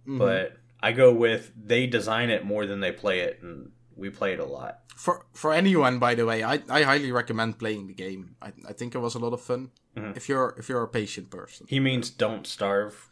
[0.06, 0.18] Mhm.
[0.18, 4.32] but I go with they design it more than they play it, and we play
[4.34, 4.80] it a lot.
[4.96, 8.36] for for anyone, by the way, I, I highly recommend playing the game.
[8.40, 9.70] I, I think it was a lot of fun.
[9.96, 10.16] Mhm.
[10.16, 11.66] If you're if you're a patient person.
[11.68, 13.10] He means don't starve,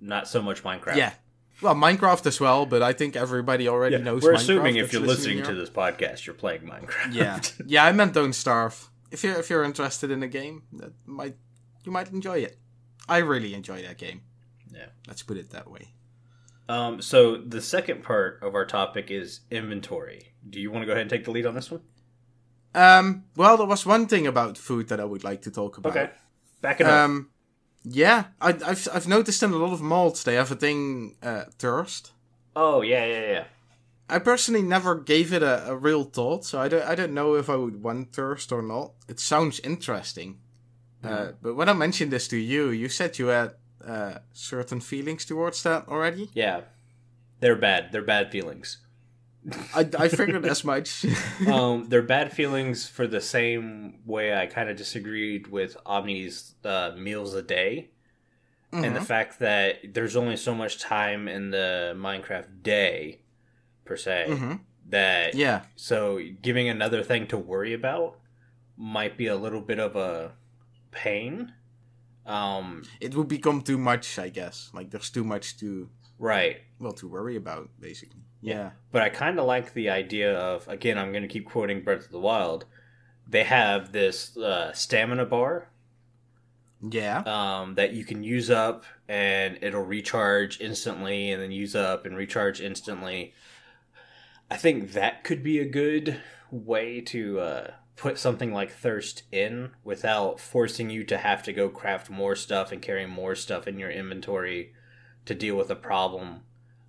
[0.00, 0.96] not so much Minecraft.
[0.96, 1.12] Yeah.
[1.60, 4.22] Well, Minecraft as well, but I think everybody already Yeah, knows.
[4.22, 7.12] We're Minecraft assuming if you're listening to this podcast, you're playing Minecraft.
[7.14, 7.84] yeah, yeah.
[7.84, 8.88] I meant don't starve.
[9.10, 11.36] If you're if you're interested in the game, that might
[11.84, 12.58] you might enjoy it.
[13.08, 14.20] I really enjoy that game.
[14.72, 14.86] Yeah.
[15.06, 15.88] Let's put it that way.
[16.68, 20.34] Um, so the second part of our topic is inventory.
[20.48, 21.80] Do you want to go ahead and take the lead on this one?
[22.74, 23.24] Um.
[23.34, 25.96] Well, there was one thing about food that I would like to talk about.
[25.96, 26.10] Okay,
[26.60, 26.92] back it up.
[26.92, 27.30] Um.
[27.84, 31.44] Yeah, I, I've I've noticed in a lot of mods they have a thing uh,
[31.58, 32.12] thirst.
[32.54, 33.44] Oh yeah, yeah, yeah.
[34.10, 37.34] I personally never gave it a, a real thought, so I don't I don't know
[37.34, 38.92] if I would want thirst or not.
[39.08, 40.38] It sounds interesting,
[41.04, 43.54] uh, but when I mentioned this to you, you said you had
[43.86, 46.30] uh, certain feelings towards that already.
[46.34, 46.62] Yeah,
[47.40, 47.92] they're bad.
[47.92, 48.78] They're bad feelings.
[49.74, 51.04] I, I figured as much.
[51.46, 56.92] um, they're bad feelings for the same way I kind of disagreed with Omni's uh,
[56.96, 57.90] meals a day,
[58.72, 59.06] and the Mhm.
[59.06, 63.20] fact that there's only so much time in the Minecraft day,
[63.84, 64.60] per se, Mhm.
[64.90, 68.18] that Yeah, So giving another thing to worry about
[68.76, 70.32] might be a little bit of a
[70.90, 71.52] pain.
[72.26, 74.70] Um, it would become too much, I guess.
[74.74, 76.60] Like there's too much to right.
[76.78, 78.20] well to worry about, basically.
[78.40, 78.70] Yeah.
[78.92, 80.98] But I kind of like the idea of again.
[80.98, 82.66] I'm going to keep quoting Breath of the Wild.
[83.26, 85.68] They have this uh, stamina bar
[86.88, 87.18] Yeah.
[87.26, 92.16] um, that you can use up, and it'll recharge instantly, and then use up and
[92.16, 93.34] recharge instantly.
[94.50, 96.20] I think that could be a good
[96.50, 101.68] way to uh, put something like thirst in without forcing you to have to go
[101.68, 104.72] craft more stuff and carry more stuff in your inventory
[105.26, 106.40] to deal with a problem.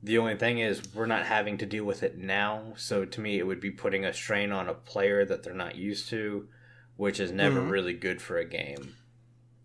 [0.02, 3.38] The only thing is, we're not having to deal with it now, so to me,
[3.38, 6.48] it would be putting a strain on a player that they're not used to,
[6.96, 7.70] which is never Mhm.
[7.70, 8.96] really good for a game.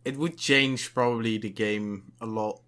[0.04, 2.60] It would change probably the game a lot.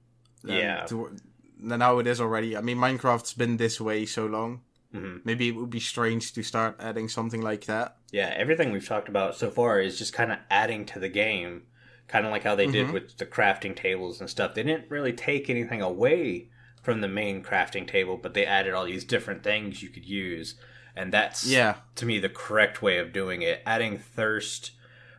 [0.42, 0.84] than Yeah.
[0.86, 1.16] To,
[1.58, 2.56] than how it is already.
[2.56, 4.60] I mean, Minecraft's been this way so long.
[4.92, 7.96] hmm Maybe it would be strange to start adding something like that.
[8.12, 11.62] Yeah, everything we've talked about so far is just kind of adding to the game
[12.06, 12.92] kind of like how they did Mhm.
[12.92, 14.54] with the crafting tables and stuff.
[14.54, 16.48] They didn't really take anything away
[16.86, 20.54] from the main crafting table, but they added all these different things you could use,
[20.94, 21.74] and that's Yeah.
[21.96, 23.60] to me the correct way of doing it.
[23.66, 24.70] Adding thirst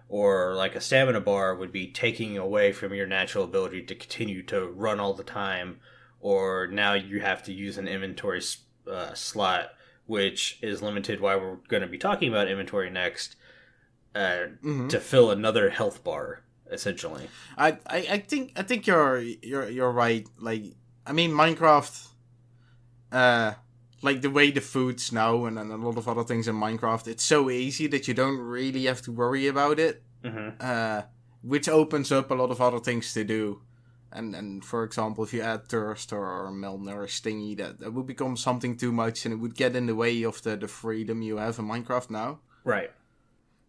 [0.08, 4.42] or like a stamina bar would be taking away from your natural ability to continue
[4.44, 5.82] to run all the time,
[6.22, 8.42] or now you have to use an inventory
[8.90, 9.72] uh, slot,
[10.06, 11.20] which is limited.
[11.20, 13.36] Why we're going to be talking about inventory next
[14.16, 14.88] uh, Mhm.
[14.90, 17.28] to fill another health bar, essentially.
[17.58, 20.26] I, I I think I think you're you're you're right.
[20.40, 20.64] Like
[21.08, 22.08] I mean Minecraft
[23.12, 23.54] uh
[24.04, 27.08] like the way the foods now and, and a lot of other things in Minecraft,
[27.08, 30.04] it's so easy that you don't really have to worry about it.
[30.24, 31.02] hmm Uh
[31.42, 33.62] which opens up a lot of other things to do.
[34.12, 38.08] And and for example, if you add thirst or, or malnourished thingy, that, that would
[38.08, 41.22] become something too much and it would get in the way of the, the freedom
[41.22, 42.40] you have in Minecraft now.
[42.64, 42.92] Right.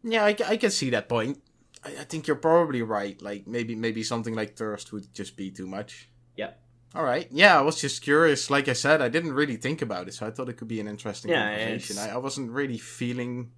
[0.03, 1.43] Yeah, I, I can see that point.
[1.85, 3.21] I, I think you're probably right.
[3.21, 6.09] Like maybe maybe something like thirst would just be too much.
[6.37, 6.61] Yep.
[6.95, 7.29] All right.
[7.31, 8.51] Yeah, I was just curious.
[8.51, 10.81] Like I said, I didn't really think about it, so I thought it could be
[10.81, 11.99] an interesting Yeah, conversation.
[11.99, 13.53] I, I wasn't really feeling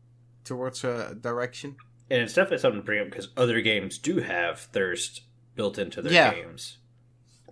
[0.44, 1.76] towards a direction.
[2.10, 5.22] And it's definitely something to bring up because other games do have thirst
[5.54, 6.34] built into their Yeah.
[6.34, 6.78] games.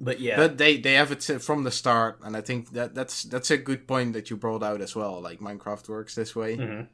[0.00, 3.24] But yeah, But they they have it from the start, and I think that that's
[3.24, 5.20] that's a good point that you brought out as well.
[5.20, 6.86] Like Minecraft works this way, Mhm.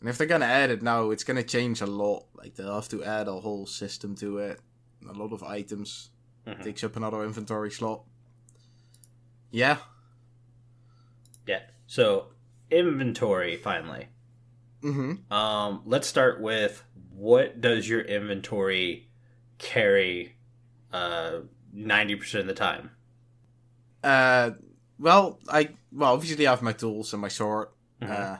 [0.00, 2.26] and if they're gonna add it now, it's gonna change a lot.
[2.34, 4.60] Like they'll have to add a whole system to it,
[5.08, 6.10] a lot of items.
[6.46, 6.62] Mhm.
[6.62, 8.04] takes up another inventory slot.
[9.54, 9.76] Yeah.
[11.46, 11.60] yeah.
[11.86, 12.26] So
[12.72, 14.08] inventory finally.
[14.82, 15.32] Mm-hmm.
[15.32, 16.82] Um, let's start with
[17.14, 19.08] what does your inventory
[19.58, 20.34] carry
[20.92, 22.90] uh, 90% of the time?
[24.02, 24.50] Uh,
[24.98, 27.68] well, I well obviously I have my tools and my sword.
[28.02, 28.10] Mhm.
[28.10, 28.36] Uh,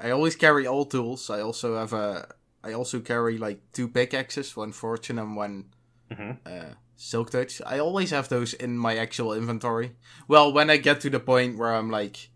[0.00, 1.30] I always carry all tools.
[1.30, 2.34] I also have a.
[2.64, 5.66] I also carry like two pickaxes, one fortune and one
[6.10, 6.38] Mhm.
[6.46, 7.60] uh, silk touch.
[7.66, 9.96] I always have those in my actual inventory.
[10.26, 12.30] Well, when I get to the point where I'm like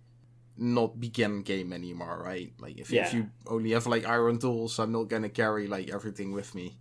[0.57, 2.53] not begin game anymore, right?
[2.61, 3.07] Like if, Yeah.
[3.07, 6.79] if you only have like iron tools, I'm not gonna carry like everything with me.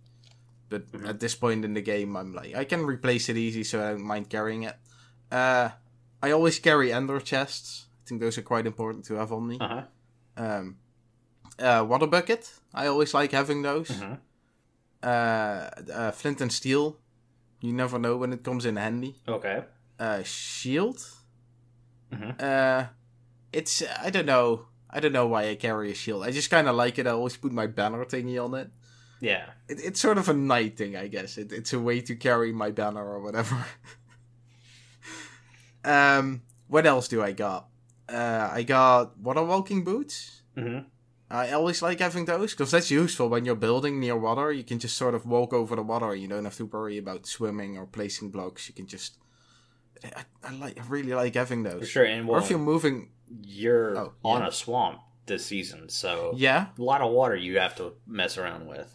[0.68, 1.08] But Mhm.
[1.08, 3.90] at this point in the game, I'm like I can replace it easy, so I
[3.92, 4.76] don't mind carrying it.
[5.30, 5.70] Uh,
[6.22, 7.86] I always carry ender chests.
[8.04, 9.58] I think those are quite important to have on me.
[9.60, 9.82] Uh-huh.
[10.36, 10.76] Um,
[11.58, 12.52] uh, water bucket.
[12.74, 13.88] I always like having those.
[13.88, 14.18] Mhm.
[15.02, 16.98] Uh, uh, flint and steel.
[17.60, 19.16] You never know when it comes in handy.
[19.26, 19.64] Okay.
[19.98, 20.98] Uh, shield.
[22.12, 22.40] Mhm.
[22.40, 22.86] Uh,
[23.52, 24.66] it's I don't know.
[24.90, 26.24] I don't know why I carry a shield.
[26.24, 27.06] I just kind of like it.
[27.06, 28.70] I always put my banner thingy on it.
[29.20, 29.46] Yeah.
[29.68, 29.80] it.
[29.80, 31.38] It's sort of a night thing, I guess.
[31.38, 33.64] It, it's a way to carry my banner or whatever.
[35.84, 37.68] um, what else do I got?
[38.08, 40.42] Uh, I got water walking boots.
[40.56, 40.80] hmm
[41.32, 44.52] I always like having those because that's useful when you're building near water.
[44.52, 46.14] You can just sort of walk over the water.
[46.14, 48.68] You don't have to worry about swimming or placing blocks.
[48.68, 49.16] You can just.
[50.04, 50.78] I, I like.
[50.78, 51.80] I really like having those.
[51.80, 52.04] For sure.
[52.04, 53.10] And Or if you're moving,
[53.42, 54.48] you're Oh, on yeah.
[54.48, 56.66] a swamp this season, so yeah.
[56.78, 58.94] a lot of water you have to mess around with.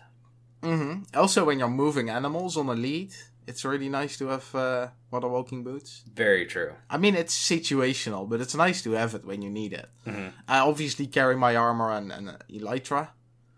[0.61, 3.13] hmm Also, when you're moving animals on a lead,
[3.47, 6.03] it's really nice to have uh, water walking boots.
[6.13, 6.73] Very true.
[6.89, 9.89] I mean, it's situational, but it's nice to have it when you need it.
[10.05, 10.33] Mhm.
[10.47, 13.09] I obviously carry my armor and, and uh, elytra.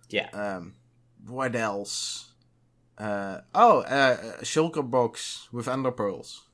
[0.10, 0.30] Yeah.
[0.34, 0.75] Um,
[1.28, 2.32] what else?
[2.97, 6.45] Uh, oh, uh, a shulker box with ender pearls.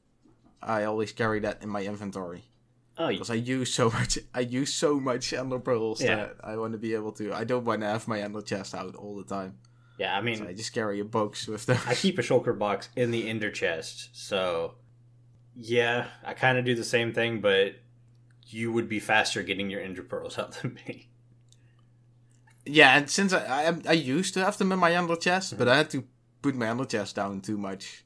[0.62, 2.46] I always carry that in my inventory
[2.98, 4.18] Oh, because I use so much.
[4.34, 6.16] I use so much ender pearls Yeah.
[6.16, 7.34] that I want to be able to.
[7.34, 9.58] I don't want to have my ender chest out all the time,
[9.98, 10.16] yeah.
[10.16, 11.80] I mean, so I just carry a box with them.
[11.86, 14.76] I keep a shulker box in the ender chest, so
[15.56, 17.76] yeah, I kind of do the same thing, but
[18.48, 21.10] you would be faster getting your ender pearls out than me.
[22.66, 25.68] Yeah, and since I, I I used to have them in my ender chest, but
[25.68, 26.04] I had to
[26.42, 28.06] put my ender chest down too much,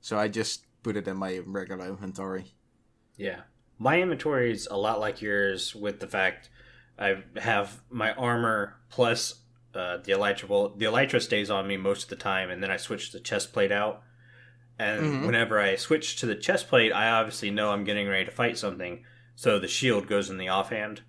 [0.00, 2.54] so I just put it in my regular inventory.
[3.16, 3.40] Yeah.
[3.78, 6.50] My inventory is a lot like yours with the fact
[6.98, 9.40] I have my armor plus
[9.74, 10.48] uh, the elytra.
[10.48, 13.20] Well, the elytra stays on me most of the time, and then I switch the
[13.20, 14.02] chest plate out.
[14.78, 15.26] And Mhm.
[15.26, 18.56] whenever I switch to the chest plate, I obviously know I'm getting ready to fight
[18.56, 19.04] something,
[19.36, 21.02] so the shield goes in the offhand.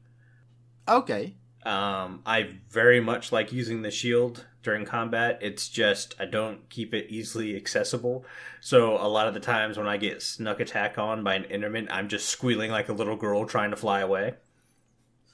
[0.87, 1.35] Okay.
[1.63, 5.37] Um, I very much like using the shield during combat.
[5.41, 8.25] It's just I don't keep it easily accessible.
[8.59, 11.87] So a lot of the times when I get snuck attack on by an enderman,
[11.91, 14.33] I'm just squealing like a little girl trying to fly away.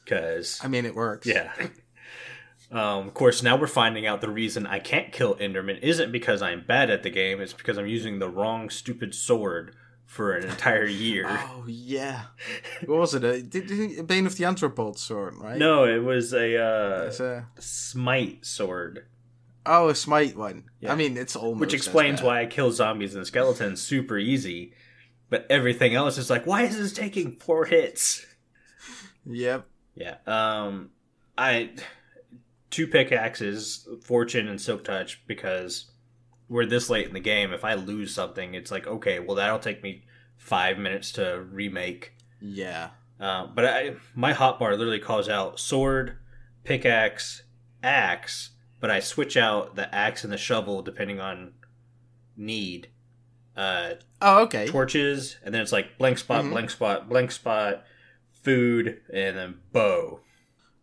[0.06, 1.26] Cause I mean, it works.
[1.28, 1.52] yeah.
[2.70, 6.42] Um, of course, now we're finding out the reason I can't kill Enderman isn't because
[6.42, 7.40] I'm bad at the game.
[7.40, 9.74] It's because I'm using the wrong stupid sword
[10.06, 11.26] for an entire year.
[11.30, 12.24] Oh yeah.
[12.86, 13.24] what was it?
[13.24, 15.58] A, did, did, a Bane of the Arthropod sword, right?
[15.58, 19.06] no, it was a uh, a, smite sword.
[19.66, 20.66] Oh, a smite one.
[20.80, 20.92] Yeah.
[20.92, 24.74] I mean, it's almost which explains why I kill zombies and skeletons super easy.
[25.30, 28.26] But everything else is like, why is this taking four hits?
[29.26, 29.66] Yep.
[29.94, 30.16] Yeah.
[30.26, 30.92] Um,
[31.38, 31.72] I
[32.70, 35.92] two pickaxes, fortune and silk touch, because
[36.50, 37.54] we're this late in the game.
[37.54, 40.04] If I lose something, it's like okay, well that'll take me
[40.38, 42.14] five minutes to remake.
[42.42, 42.90] Yeah.
[43.20, 46.18] Uh, but I, my hotbar literally calls out sword,
[46.64, 47.42] pickaxe,
[47.82, 51.54] axe, but I switch out the axe and the shovel depending on
[52.36, 52.90] need.
[53.56, 54.68] Uh, Oh, okay.
[54.68, 56.52] torches, and then it's like blank spot, Mhm.
[56.52, 57.84] blank spot, blank spot,
[58.32, 60.20] food, and then bow.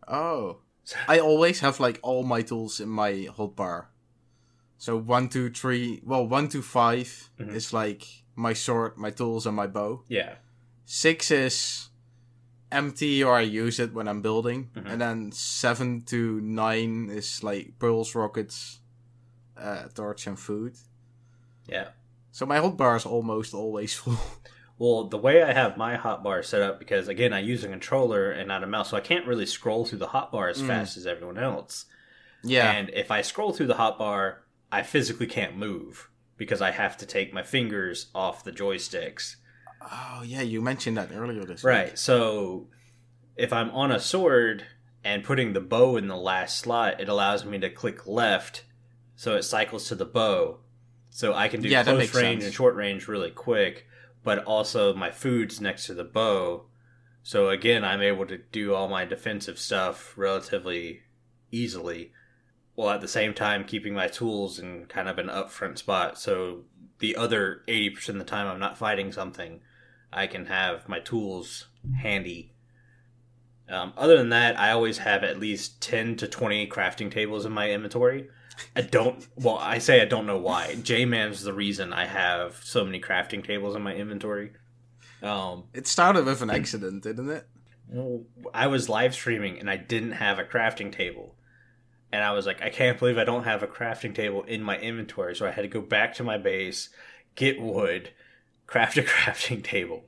[0.07, 0.57] Oh.
[1.07, 3.85] I always have like all my tools in my hotbar.
[4.77, 6.01] So one, two, three.
[6.03, 7.55] Well, one to 5 Mhm.
[7.55, 8.03] is like
[8.35, 10.03] my sword, my tools, and my bow.
[10.09, 10.35] Yeah,
[10.85, 11.89] Six is
[12.71, 14.85] empty, or I use it when I'm building, Mhm.
[14.91, 18.79] and then seven to nine is like pearls, rockets,
[19.57, 20.75] uh, torch, and food.
[21.67, 21.89] yeah.
[22.31, 24.19] So my hotbar is almost always full.
[24.77, 28.29] Well, the way I have my hotbar set up, because again, I use a controller
[28.31, 30.67] and not a mouse, so I can't really scroll through the hotbar as Mm.
[30.67, 31.85] fast as everyone else.
[32.43, 32.71] yeah.
[32.73, 34.37] And if I scroll through the hotbar,
[34.71, 39.37] I physically can't move because I have to take my fingers off the joysticks.
[39.81, 41.87] oh yeah, you mentioned that earlier this Right.
[41.89, 41.97] week.
[41.97, 42.67] So
[43.35, 44.65] if I'm on a sword
[45.03, 48.63] and putting the bow in the last slot, it allows me to click left
[49.15, 50.59] so it cycles to the bow.
[51.09, 52.45] So I can do Yeah, close range sense.
[52.45, 53.87] and short range really quick,
[54.25, 56.65] but also my food's next to the bow.
[57.23, 61.03] So again, I'm able to do all my defensive stuff relatively
[61.51, 62.11] easily
[62.73, 66.19] while at the same time keeping my tools in kind of an upfront spot.
[66.19, 66.63] So
[66.99, 69.61] the other 80% of the time I'm not fighting something,
[70.11, 71.67] I can have my tools
[72.01, 72.51] handy.
[73.69, 77.51] Um, other than that, I always have at least 10 to 20 crafting tables in
[77.51, 78.27] my inventory.
[78.75, 80.75] I don't, well, I say I don't know why.
[80.75, 84.51] J Man's the reason I have so many crafting tables in my inventory.
[85.21, 87.47] Um, It started with an accident, didn't it?
[88.53, 91.35] I was live streaming and I didn't have a crafting table.
[92.11, 94.77] And I was like, I can't believe I don't have a crafting table in my
[94.77, 95.35] inventory.
[95.35, 96.89] So I had to go back to my base,
[97.35, 98.11] get wood,
[98.67, 100.05] craft a crafting table,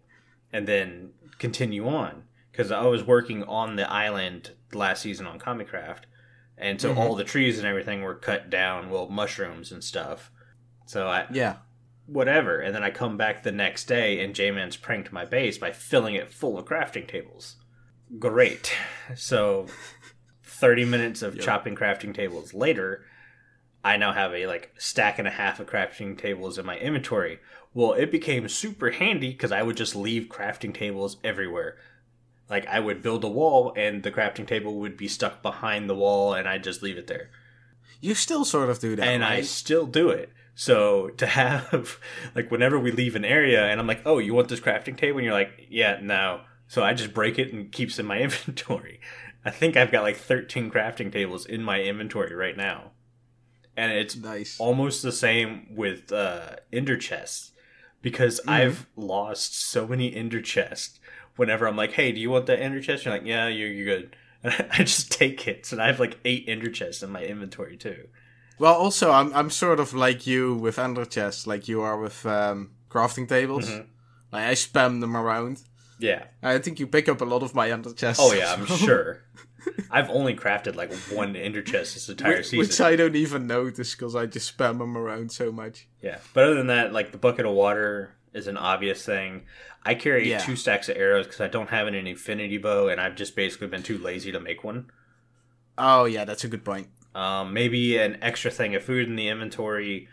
[0.53, 2.23] and then continue on.
[2.51, 6.03] Because I was working on the island last season on Comicraft.
[6.57, 6.97] And so Mhm.
[6.97, 10.31] all the trees and everything were cut down, well, mushrooms and stuff.
[10.87, 11.57] So I, Yeah.
[12.07, 12.59] whatever.
[12.59, 15.71] And then I come back the next day and J Man's pranked my base by
[15.71, 17.57] filling it full of crafting tables.
[18.17, 18.73] Great.
[19.15, 19.67] So
[20.43, 21.43] 30 minutes of Yep.
[21.45, 23.05] chopping crafting tables later,
[23.83, 27.39] I now have a like stack and a half of crafting tables in my inventory.
[27.73, 31.77] Well, it became super handy because I would just leave crafting tables everywhere.
[32.49, 35.95] Like I would build a wall and the crafting table would be stuck behind the
[35.95, 37.29] wall and I'd just leave it there
[38.01, 40.29] You still sort of do that, and I still do it.
[40.55, 41.99] So to have
[42.35, 45.17] like whenever we leave an area and I'm like, "Oh, you want this crafting table?"
[45.19, 48.99] and you're like, "Yeah, no." So I just break it and keeps in my inventory.
[49.45, 52.91] I think I've got like 13 crafting tables in my inventory right now.
[53.75, 54.59] And it's nice.
[54.59, 57.51] almost the same with uh ender chests
[58.01, 58.51] because Mhm.
[58.51, 60.99] I've lost so many ender chests
[61.37, 63.85] whenever I'm like, "Hey, do you want that ender chest?" You're like, "Yeah, you're, you're
[63.97, 65.65] good." And I just take it.
[65.65, 68.07] So I have like 8 ender chests in my inventory too.
[68.59, 72.23] Well, also, I'm I'm sort of like you with ender chests, like you are with
[72.25, 73.67] um, crafting tables.
[73.69, 73.85] Mhm.
[74.31, 75.61] Like I spam them around.
[75.99, 76.25] Yeah.
[76.43, 78.21] I think you pick up a lot of my ender chests.
[78.23, 79.23] Oh yeah, I'm sure.
[79.91, 82.59] I've only crafted like one ender chest this entire Which, season.
[82.59, 85.87] which I don't even notice because I just spam them around so much.
[86.01, 89.45] Yeah, but other than that, like the bucket of water is an obvious thing.
[89.83, 90.39] I carry Yeah.
[90.39, 93.67] two stacks of arrows because I don't have an infinity bow, and I've just basically
[93.67, 94.91] been too lazy to make one.
[95.77, 96.87] Oh yeah, that's a good point.
[97.15, 100.07] Um, maybe an extra thing of food in the inventory.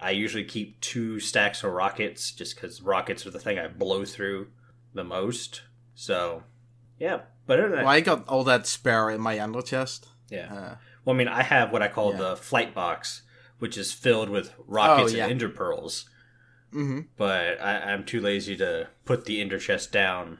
[0.00, 4.04] I usually keep two stacks of rockets just because rockets are the thing I blow
[4.04, 4.48] through
[4.92, 5.62] the most.
[5.94, 6.42] So,
[6.98, 7.20] yeah.
[7.46, 10.08] But that, Well, I got all that spare in my ender chest.
[10.30, 10.52] yeah.
[10.54, 10.74] Uh,
[11.04, 12.18] Well, I mean, I have what I call Yeah.
[12.18, 13.22] the flight box,
[13.58, 15.24] which is filled with rockets Oh, yeah.
[15.24, 16.08] and ender pearls.
[16.74, 20.38] Hmm But I, I'm too lazy to put the ender chest down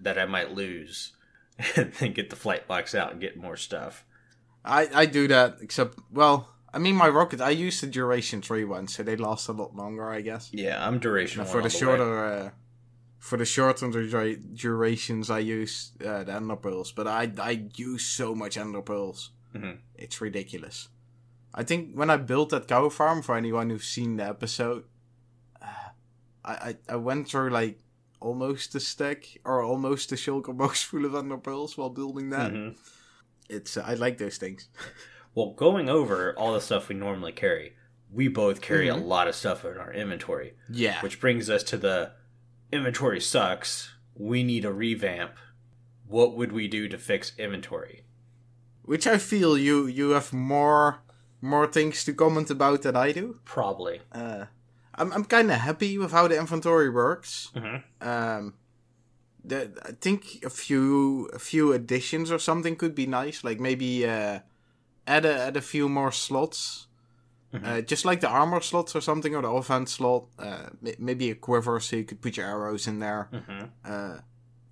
[0.00, 1.12] that I might lose,
[1.76, 4.04] and then get the flight box out and get more stuff.
[4.64, 5.58] I I do that.
[5.60, 7.40] Except, well, I mean, my rocket.
[7.40, 10.48] I used the duration three ones, so they last a lot longer, I guess.
[10.52, 11.80] Yeah, I'm duration one for the way.
[11.80, 12.50] shorter, uh,
[13.18, 16.92] for the shorter dura- durations, I use uh, the ender pearls.
[16.92, 19.78] But I I use so much ender pearls, Mhm.
[19.96, 20.88] it's ridiculous.
[21.54, 24.84] I think when I built that cow farm, for anyone who's seen the episode,
[26.44, 27.78] I, I went through like
[28.20, 32.52] almost a stack or almost a shulker box full of ender while building that.
[32.52, 32.76] Mhm.
[33.48, 34.68] It's uh, I like those things.
[35.36, 37.72] Well, going over all the stuff we normally carry,
[38.08, 38.94] we both carry Mhm.
[38.94, 41.00] a lot of stuff in our inventory, Yeah.
[41.02, 42.12] which brings us to the
[42.70, 43.92] inventory sucks.
[44.14, 45.32] We need a revamp.
[46.06, 48.04] What would we do to fix inventory?
[48.82, 51.00] Which I feel you you have more
[51.40, 53.40] more things to comment about than I do.
[53.44, 54.02] Probably.
[54.12, 54.44] Uh,
[54.98, 57.50] I'm I'm kind of happy with how the inventory works.
[57.54, 58.08] Mm-hmm.
[58.08, 58.54] Um,
[59.44, 63.44] the, I think a few a few additions or something could be nice.
[63.44, 64.40] Like maybe uh,
[65.06, 66.86] add a add a few more slots,
[67.52, 67.66] Mhm.
[67.66, 70.24] uh, just like the armor slots or something, or the offense slot.
[70.38, 73.28] Uh, maybe a quiver so you could put your arrows in there.
[73.32, 74.16] Mm-hmm.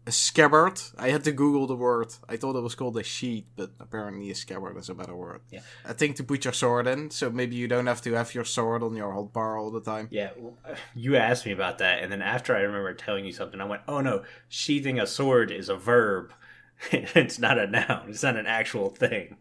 [0.05, 0.80] A scabbard.
[0.98, 2.12] I had to Google the word.
[2.28, 5.42] I thought it was called a sheet, but apparently a scabbard is a better word.
[5.50, 5.61] Yeah.
[5.84, 8.44] A thing to put your sword in, so maybe you don't have to have your
[8.44, 10.09] sword on your hotbar all the time.
[10.11, 10.57] Yeah, well,
[10.96, 13.82] you asked me about that, and then after I remember telling you something, I went,
[13.86, 16.32] "Oh no, sheathing a sword is a verb.
[16.90, 18.07] it's not a noun.
[18.09, 19.36] It's not an actual thing."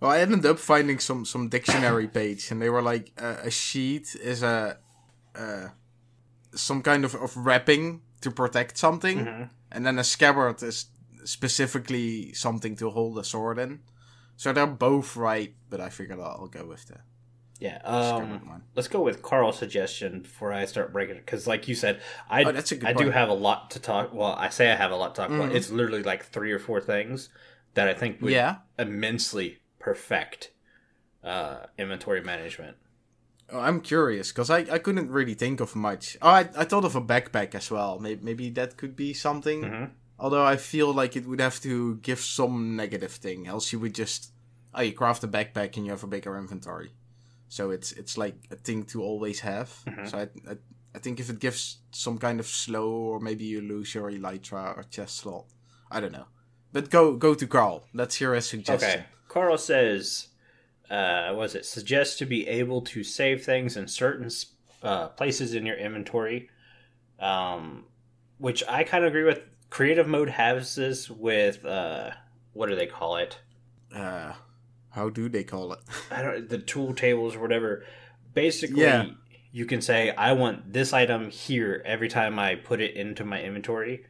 [0.00, 3.50] Well, I ended up finding some some dictionary page, and they were like, uh, a
[3.50, 4.78] sheet is a
[5.34, 5.68] uh,
[6.54, 9.50] some kind of, of wrapping to protect something, Mhm.
[9.72, 10.86] And then a scabbard is
[11.24, 13.80] specifically something to hold a sword in.
[14.36, 16.98] So they're both right, but I figured I'll, go with the
[17.58, 17.78] Yeah.
[17.84, 18.62] Um, one.
[18.74, 22.44] let's go with Carl's suggestion before I start breaking it, because like you said, I
[22.44, 24.12] Oh, that's a good I do have a lot to talk.
[24.12, 25.50] Well, I say I have a lot to talk about.
[25.50, 25.54] Mhm.
[25.54, 27.28] It's literally like three or four things
[27.74, 28.56] that I think would Yeah.
[28.78, 30.52] immensely perfect
[31.24, 32.76] uh, inventory management.
[33.52, 36.16] Oh, I'm curious because I, I couldn't really think of much.
[36.20, 37.98] Oh, I, I thought of a backpack as well.
[38.00, 39.62] Maybe, maybe that could be something.
[39.62, 39.90] Mhm.
[40.18, 43.94] Although I feel like it would have to give some negative thing, else you would
[43.94, 44.32] just
[44.74, 46.90] oh you craft a backpack and you have a bigger inventory.
[47.48, 49.68] So it's it's like a thing to always have.
[49.86, 50.10] Mhm.
[50.10, 50.56] So I, I
[50.94, 54.76] I think if it gives some kind of slow or maybe you lose your elytra
[54.76, 55.44] or chest slot,
[55.90, 56.26] I don't know.
[56.72, 57.84] But go go to Carl.
[57.94, 58.90] Let's hear his suggestion.
[58.90, 59.04] Okay.
[59.28, 60.28] Carl says,
[60.90, 64.30] uh, was it suggest to be able to save things in certain
[64.82, 66.48] uh, places in your inventory,
[67.18, 67.84] um,
[68.38, 69.40] which I kind of agree with.
[69.68, 72.10] Creative mode has this with uh,
[72.52, 73.38] what do they call it?
[73.94, 74.32] Uh,
[74.90, 75.80] how do they call it?
[76.10, 77.84] I don't the tool tables or whatever.
[78.32, 79.06] Basically, Yeah.
[79.52, 83.42] you can say I want this item here every time I put it into my
[83.42, 84.04] inventory.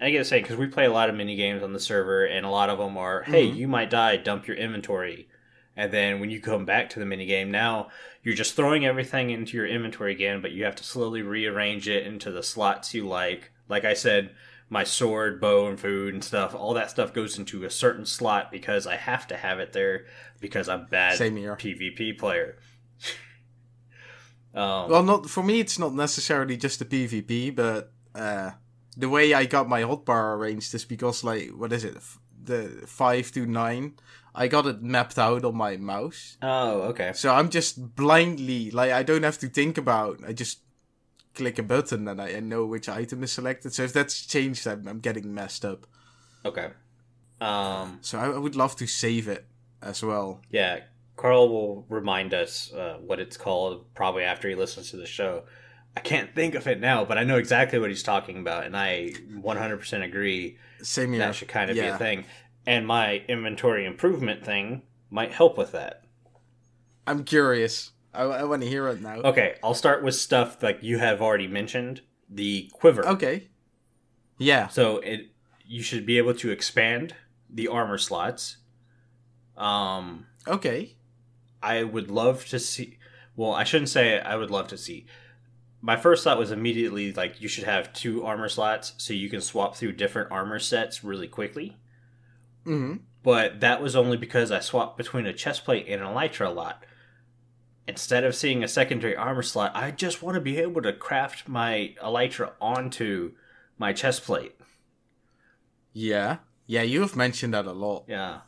[0.00, 2.44] I gotta say, because we play a lot of mini games on the server, and
[2.44, 3.56] a lot of them are, "Hey, Mhm.
[3.56, 5.28] you might die, dump your inventory."
[5.76, 7.88] And then when you come back to the mini game, now
[8.22, 12.06] you're just throwing everything into your inventory again, but you have to slowly rearrange it
[12.06, 13.50] into the slots you like.
[13.68, 14.30] Like I said,
[14.68, 18.50] my sword, bow, and food and stuff, all that stuff goes into a certain slot
[18.50, 20.06] because I have to have it there
[20.40, 21.56] because I'm bad Same here.
[21.56, 22.56] PvP player.
[24.54, 25.60] um, Well, not for me.
[25.60, 28.52] It's not necessarily just the PvP, but uh,
[28.96, 31.96] the way I got my hotbar arranged is because, like, what is it?
[32.42, 33.94] The five to nine,
[34.34, 36.36] I got it mapped out on my mouse.
[36.42, 37.12] oh, okay.
[37.14, 40.20] So I'm just blindly, like, I don't have to think about.
[40.26, 40.58] I just
[41.34, 43.72] click a button and I, I know which item is selected.
[43.74, 45.86] So if that's changed, I'm, I'm getting messed up.
[46.44, 46.70] Okay.
[47.40, 49.46] Um, So I, I would love to save it
[49.82, 50.40] as well.
[50.50, 50.80] yeah,
[51.16, 55.44] Carl will remind us uh, what it's called probably after he listens to the show.
[55.96, 58.76] I can't think of it now, but I know exactly what he's talking about, and
[58.76, 61.20] I 100% agree Same here.
[61.20, 62.24] that should kind of be a thing.
[62.66, 66.04] And my inventory improvement thing might help with that.
[67.06, 67.92] I'm curious.
[68.14, 69.16] I, I want to hear it now.
[69.16, 73.06] Okay, I'll start with stuff like you have already mentioned the quiver.
[73.06, 73.48] Okay.
[74.38, 74.68] Yeah.
[74.68, 75.30] So it
[75.66, 77.14] you should be able to expand
[77.50, 78.58] the armor slots.
[79.56, 80.96] Um, Okay.
[81.62, 82.98] I would love to see.
[83.36, 85.06] Well, I shouldn't say I would love to see.
[85.80, 89.40] My first thought was immediately like you should have two armor slots so you can
[89.40, 91.76] swap through different armor sets really quickly.
[92.64, 96.46] Hmm But that was only because I swapped between a chest plate and an elytra
[96.46, 96.84] a lot.
[97.86, 101.48] Instead of seeing a secondary armor slot, I just want to be able to craft
[101.48, 103.32] my elytra onto
[103.78, 104.54] my chest plate.
[105.92, 106.38] Yeah.
[106.66, 108.04] Yeah, you have mentioned that a lot.
[108.08, 108.40] Yeah.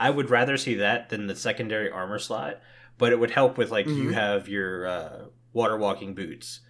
[0.00, 2.60] I would rather see that than the secondary armor slot,
[2.96, 4.14] but it would help with like you Mhm.
[4.14, 6.60] have your uh, water walking boots.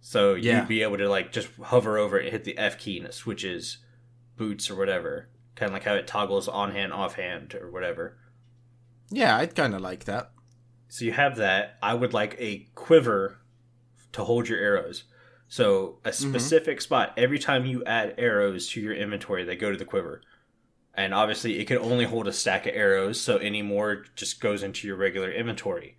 [0.00, 0.60] So Yeah.
[0.60, 3.06] you'd be able to like just hover over it and hit the F key and
[3.06, 3.78] it switches
[4.36, 5.28] boots or whatever.
[5.56, 8.18] Kind of like how it toggles on hand, off hand, or whatever.
[9.10, 10.30] Yeah, I'd kind of like that.
[10.88, 11.78] So you have that.
[11.82, 13.38] I would like a quiver
[14.12, 15.04] to hold your arrows.
[15.48, 16.30] So a mm-hmm.
[16.30, 20.22] specific spot every time you add arrows to your inventory, they go to the quiver.
[20.94, 24.62] And obviously, it can only hold a stack of arrows, so any more just goes
[24.62, 25.96] into your regular inventory.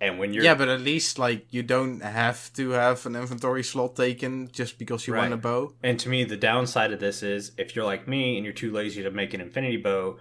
[0.00, 3.62] And when you're Yeah, but at least like you don't have to have an inventory
[3.62, 5.74] slot taken just because you want a bow.
[5.82, 8.72] And to me, the downside of this is if you're like me and you're too
[8.72, 10.18] lazy to make an infinity bow,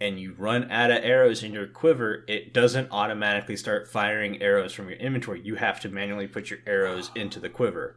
[0.00, 4.72] and you run out of arrows in your quiver, it doesn't automatically start firing arrows
[4.72, 5.42] from your inventory.
[5.44, 7.96] You have to manually put your arrows into the quiver.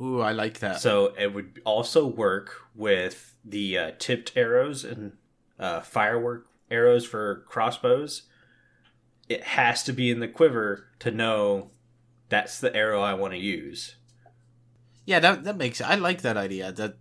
[0.00, 0.80] Ooh, I like that.
[0.80, 5.12] So it would also work with the uh, tipped arrows and
[5.58, 8.22] uh, firework arrows for crossbows.
[9.28, 11.70] It has to be in the quiver to know
[12.28, 13.96] that's the arrow I want to use.
[15.04, 16.72] Yeah, that that makes I like that idea.
[16.72, 16.96] That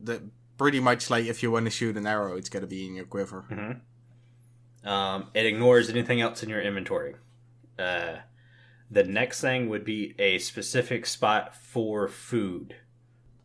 [0.00, 0.22] that
[0.58, 2.94] pretty much like if you want to shoot an arrow, it's got to be in
[2.94, 3.44] your quiver.
[3.50, 4.88] Mm-hmm.
[4.88, 7.14] Um, it ignores anything else in your inventory.
[7.78, 8.16] Uh,
[8.90, 12.76] the next thing would be a specific spot for food.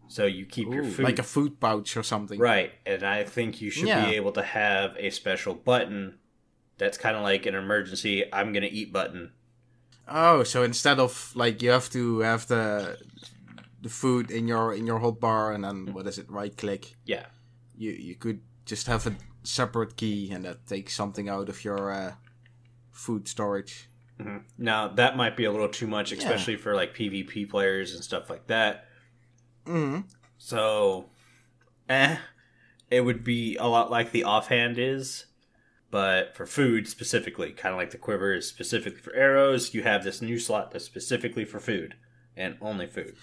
[0.09, 2.39] So you keep your food like a food pouch or something.
[2.39, 4.05] right, and I think you should Yeah.
[4.09, 6.17] be able to have a special button
[6.77, 9.31] that's kind of like an emergency "I'm gonna eat" button.
[10.07, 12.97] Oh, so instead of like you have to have the
[13.81, 16.29] the food in your in your hot bar and then what is it?
[16.29, 16.95] Right click.
[17.05, 17.25] Yeah,
[17.77, 21.91] You you could just have a separate key and that takes something out of your
[21.91, 22.13] uh,
[22.91, 23.89] food storage.
[24.19, 24.43] Mhm.
[24.57, 28.29] Now that might be a little too much, especially for like PvP players and stuff
[28.29, 28.87] like that.
[29.65, 30.01] mm-hmm.
[30.39, 31.09] So,
[31.89, 32.17] eh,
[32.89, 35.26] it would be a lot like the offhand is,
[35.89, 39.73] but for food specifically, kind of like the quiver is specifically for arrows.
[39.73, 41.95] You have this new slot that's specifically for food
[42.35, 43.15] and only food.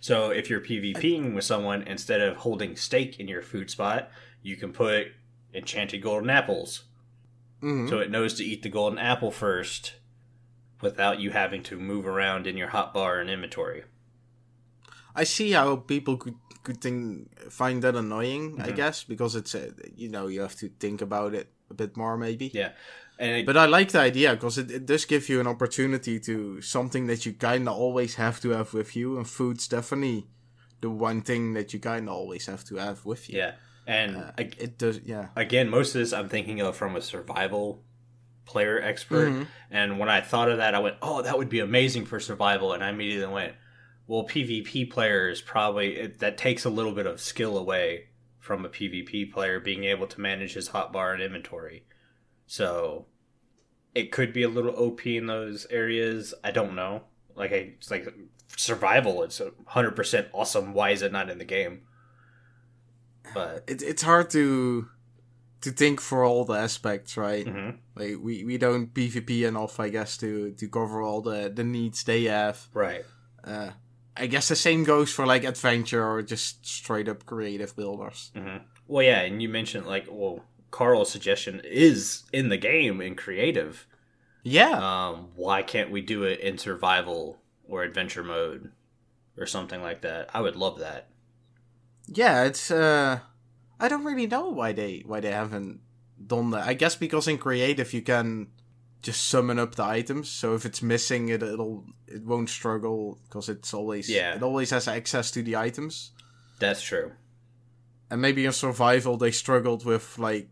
[0.00, 4.10] So if you're PvPing with someone, instead of holding steak in your food spot,
[4.42, 5.08] you can put
[5.52, 6.84] enchanted golden apples.
[7.60, 9.94] hmm So it knows to eat the golden apple first
[10.80, 13.84] without you having to move around in your hotbar and inventory.
[15.14, 18.60] I see how people could could think find that annoying.
[18.60, 18.76] I Mhm.
[18.76, 22.16] guess because it's uh, you know you have to think about it a bit more
[22.16, 22.50] maybe.
[22.54, 22.72] Yeah.
[23.18, 26.18] And it, But I like the idea because it, it does give you an opportunity
[26.20, 30.26] to something that you kind of always have to have with you, and food's definitely
[30.80, 33.38] the one thing that you kind of always have to have with you.
[33.38, 33.52] yeah.
[33.86, 35.28] And Uh, ag- it does, yeah.
[35.36, 37.82] again, most of this I'm thinking of from a survival
[38.46, 39.28] player expert.
[39.30, 39.46] Mhm.
[39.70, 42.72] And when I thought of that, I went, "Oh, that would be amazing for survival."
[42.72, 43.54] And I immediately went,
[44.10, 48.08] "Well, PvP players probably it, that takes a little bit of skill away
[48.38, 51.84] from a PvP player being able to manage his hotbar and inventory."
[52.46, 53.06] So
[53.94, 56.34] it could be a little OP in those areas.
[56.42, 57.02] I don't know.
[57.36, 58.12] Like I, it's like
[58.56, 59.22] survival.
[59.22, 60.74] It's hundred percent awesome.
[60.74, 61.82] Why is it not in the game?
[63.34, 64.88] But It, it's hard to
[65.60, 67.46] to think for all the aspects, right?
[67.46, 67.78] mhm.
[67.94, 72.02] Like we, we don't PvP enough, I guess, to to cover all the the needs
[72.02, 72.68] they have.
[72.74, 73.04] right.
[73.44, 73.70] Uh,
[74.20, 78.30] I guess the same goes for like adventure or just straight up creative builders.
[78.34, 83.14] hmm Well, yeah, and you mentioned like, well, Carl's suggestion is in the game in
[83.16, 83.86] creative.
[84.42, 88.70] Yeah, Um, why can't we do it in survival or adventure mode
[89.36, 90.30] or something like that?
[90.34, 91.08] I would love that.
[92.06, 92.44] yeah.
[92.44, 93.20] It's uh,
[93.78, 95.80] I don't really know why they why they haven't
[96.26, 96.66] done that.
[96.66, 98.48] I guess because in creative you can
[99.02, 100.28] just summon up the items.
[100.28, 104.34] So if it's missing, it it'll it won't struggle because it's always Yeah.
[104.36, 106.12] it always has access to the items.
[106.58, 107.12] That's true.
[108.10, 110.48] And maybe in survival they struggled with like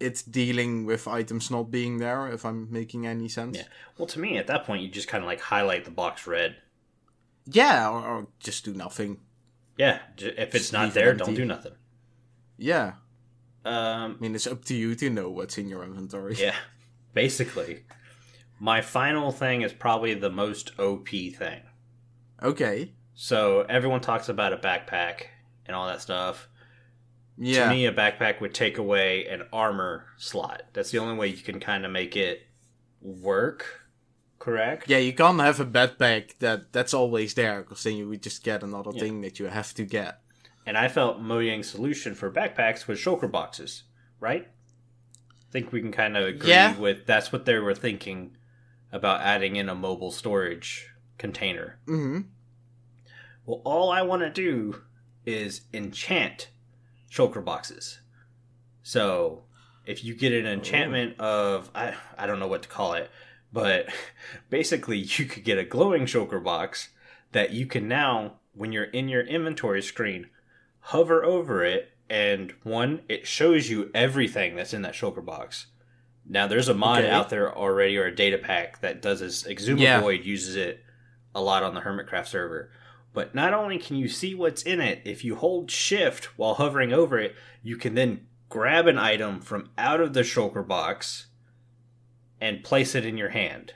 [0.00, 2.26] it dealing with items not being there.
[2.28, 3.58] If I'm making any sense.
[3.58, 3.64] Yeah.
[3.98, 6.56] Well, to me, at that point, you just kind of like highlight the box red.
[7.46, 9.18] Yeah, or, or just do nothing.
[9.76, 11.72] Yeah, j- if it's Just not there, don't do nothing.
[12.58, 12.92] Yeah.
[13.64, 16.36] Um, I mean, it's up to you to know what's in your inventory.
[16.38, 16.54] yeah,
[17.14, 17.84] basically.
[18.58, 21.62] My final thing is probably the most OP thing.
[22.42, 22.92] Okay.
[23.14, 25.22] So everyone talks about a backpack
[25.66, 26.48] and all that stuff.
[27.38, 27.64] Yeah.
[27.64, 30.62] To me, a backpack would take away an armor slot.
[30.74, 32.42] That's the only way you can kind of make it
[33.00, 33.76] work.
[34.38, 34.88] Correct?
[34.88, 38.42] yeah, you can't have a backpack that that's always there because then you would just
[38.42, 39.00] get another Yeah.
[39.02, 40.22] thing that you have to get.
[40.64, 43.82] And I felt Mojang's solution for backpacks was shulker boxes,
[44.18, 44.48] right?
[45.50, 46.78] I think we can kind of agree Yeah.
[46.78, 48.36] with that's what they were thinking
[48.92, 50.88] about adding in a mobile storage
[51.18, 51.78] container.
[51.86, 52.20] Mm-hmm.
[53.46, 54.82] Well, all I want to do
[55.26, 56.50] is enchant
[57.10, 58.00] shulker boxes.
[58.82, 59.42] So,
[59.86, 63.10] if you get an enchantment of I I don't know what to call it,
[63.52, 63.88] but
[64.50, 66.90] basically you could get a glowing shulker box
[67.32, 70.28] that you can now when you're in your inventory screen
[70.80, 75.66] hover over it and one it shows you everything that's in that shulker box.
[76.28, 77.10] Now there's a mod Okay.
[77.10, 79.44] out there already or a data pack that does this.
[79.44, 80.00] Xisuma Yeah.
[80.00, 80.80] Void uses it
[81.34, 82.70] a lot on the Hermitcraft server.
[83.12, 86.92] But not only can you see what's in it, if you hold shift while hovering
[86.92, 91.26] over it, you can then grab an item from out of the shulker box
[92.40, 93.74] and place it in your hand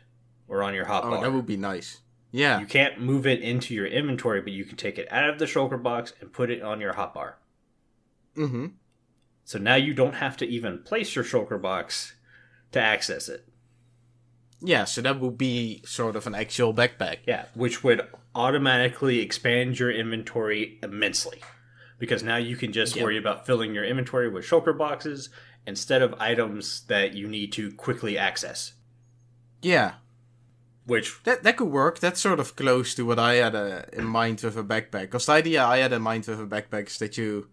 [0.48, 1.04] or on your hotbar.
[1.04, 1.22] Oh, hotbar.
[1.22, 2.00] that would be nice.
[2.30, 2.60] Yeah.
[2.60, 5.44] You can't move it into your inventory, but you can take it out of the
[5.46, 7.34] shulker box and put it on your hotbar.
[8.36, 8.66] Mm-hmm.
[9.44, 12.14] So now you don't have to even place your shulker box
[12.72, 13.46] to access it.
[14.60, 17.18] Yeah, so that would be sort of an actual backpack.
[17.26, 21.40] Yeah, which would automatically expand your inventory immensely.
[21.98, 23.04] Because now you can just Yep.
[23.04, 25.28] worry about filling your inventory with shulker boxes
[25.66, 28.72] instead of items that you need to quickly access.
[29.62, 29.94] Yeah,
[30.86, 31.98] Which, that that could work.
[32.00, 35.02] That's sort of close to what I had uh, in mind with a backpack.
[35.08, 37.48] Because the idea I had in mind with a backpack is that you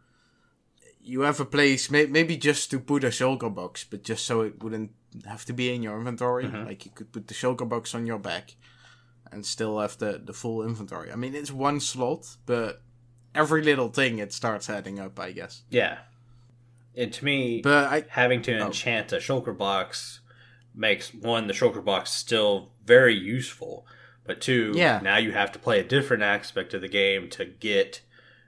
[1.03, 4.41] you have a place, may, maybe just to put a shulker box, but just so
[4.41, 4.91] it wouldn't
[5.25, 6.45] have to be in your inventory.
[6.45, 6.65] Mhm.
[6.65, 8.55] Like you could put the shulker box on your back
[9.31, 11.11] and still have the the full inventory.
[11.11, 12.81] I mean, it's one slot, but
[13.33, 15.19] every little thing it starts adding up.
[15.19, 15.63] I guess.
[15.69, 15.99] yeah.
[16.95, 18.65] And to me, But I having to Oh.
[18.67, 20.19] enchant a shulker box
[20.75, 23.85] makes one the shulker box still very useful
[24.25, 24.99] but two Yeah.
[25.03, 28.01] now you have to play a different aspect of the game to get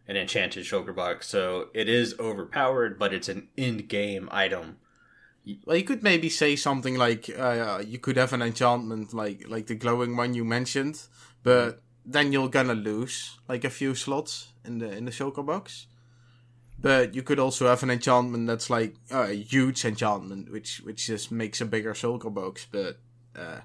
[0.08, 4.78] an enchanted shulker box so it is overpowered but it's an end game item
[5.66, 9.66] Well, you could maybe say something like uh, you could have an enchantment like like
[9.68, 11.02] the glowing one you mentioned,
[11.44, 15.88] but then you're gonna lose like a few slots in the in the shulker box.
[16.80, 21.08] But you could also have an enchantment that's like uh, a huge enchantment, which which
[21.08, 22.66] just makes a bigger shulker box.
[22.72, 22.98] But
[23.36, 23.60] uh,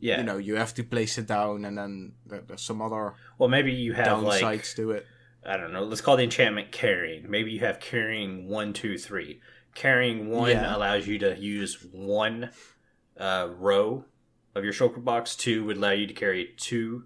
[0.00, 3.14] yeah you know you have to place it down, and then there, there's some other
[3.38, 5.06] well maybe you have downsides like to it.
[5.44, 9.40] I don't know let's call the enchantment carrying maybe you have carrying one two three
[9.74, 10.76] carrying one Yeah.
[10.76, 12.50] allows you to use one
[13.16, 14.04] uh, row
[14.54, 17.04] of your shulker box two would allow you to carry two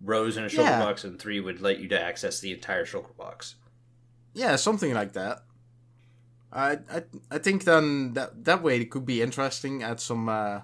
[0.00, 0.78] rows in a shulker Yeah.
[0.80, 3.54] box and three would let you to access the entire shulker box
[4.34, 5.44] Yeah, something like that.
[6.52, 9.82] I I I think then that that way it could be interesting.
[9.82, 10.60] Add some uh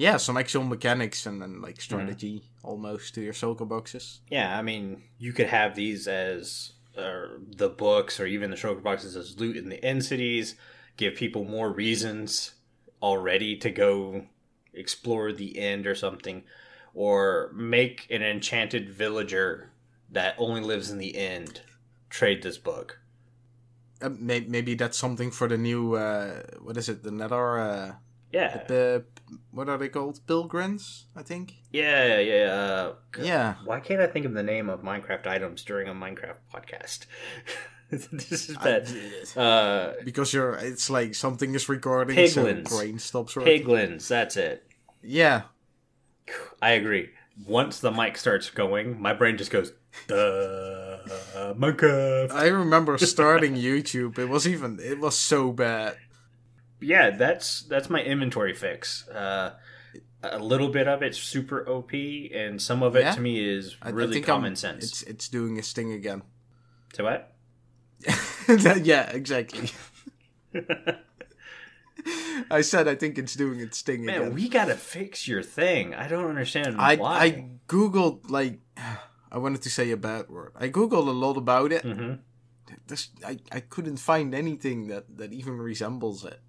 [0.00, 4.22] yeah, some actual mechanics and then like strategy almost to your shulker boxes.
[4.30, 8.82] Yeah, I mean, you could have these as uh, the books or even the shulker
[8.82, 10.54] boxes as loot in the end cities,
[10.96, 12.54] give people more reasons
[13.02, 14.24] already to go
[14.72, 16.44] explore the end or something,
[16.94, 19.70] or make an enchanted villager
[20.10, 21.60] that only lives in the end
[22.08, 23.00] trade this book.
[24.00, 27.02] Uh, may, maybe that's something for the new uh what is it?
[27.02, 27.92] The Nether uh
[28.32, 29.04] Yeah, the
[29.50, 30.20] what are they called?
[30.26, 31.54] Pilgrims, I think.
[31.72, 32.44] yeah, yeah.
[32.52, 33.54] Uh, Yeah.
[33.64, 37.06] Why can't I think of the name of Minecraft items during a Minecraft podcast?
[37.90, 38.88] this is I- bad.
[39.36, 42.68] Uh, because you're it's like something is recording so Piglins.
[42.68, 43.64] brain stops working.
[43.66, 44.64] piglins, that's it.
[45.02, 45.42] Yeah.
[46.62, 47.10] I agree.
[47.46, 49.72] Once the mic starts going, my brain just goes,
[50.06, 50.98] duh,
[51.58, 52.30] Minecraft.
[52.30, 54.18] I remember starting YouTube.
[54.18, 55.96] It was even it was so bad.
[56.80, 59.06] Yeah, that's that's my inventory fix.
[59.08, 59.54] Uh,
[60.22, 63.12] a little bit of it's super OP, and some of it Yeah?
[63.12, 64.84] to me is really common I'm- sense.
[64.84, 66.22] It's it's doing its thing again.
[66.94, 67.32] To what?
[68.82, 69.70] yeah, exactly.
[72.50, 74.34] I said I think it's doing its thing Man, again.
[74.34, 75.94] we gotta fix your thing.
[75.94, 77.18] I don't understand I why.
[77.18, 78.58] I googled like
[79.32, 80.52] I wanted to say a bad word.
[80.58, 81.82] I googled a lot about it.
[81.82, 82.14] hmm
[82.86, 86.40] This, I I couldn't find anything that that even resembles it.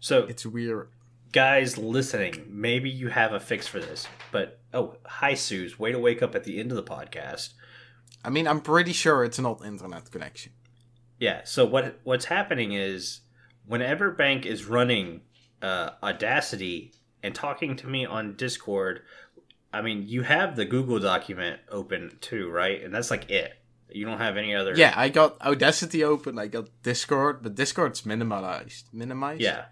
[0.00, 0.90] So, It's weird.
[1.32, 4.06] guys listening, maybe you have a fix for this.
[4.30, 5.76] But oh, hi, Suze.
[5.76, 7.54] Way to wake up at the end of the podcast.
[8.24, 10.52] I mean, I'm pretty sure it's not internet connection.
[11.18, 11.40] Yeah.
[11.44, 13.20] So what what's happening is
[13.66, 15.22] whenever Bank is running
[15.62, 16.92] uh, Audacity
[17.24, 19.02] and talking to me on Discord,
[19.72, 22.80] I mean, you have the Google document open too, right?
[22.82, 23.54] And that's like it.
[23.90, 24.74] You don't have any other.
[24.76, 26.38] Yeah, I got Audacity open.
[26.38, 28.84] I got Discord, but Discord's minimalized.
[28.92, 29.40] Minimized.
[29.40, 29.64] Yeah.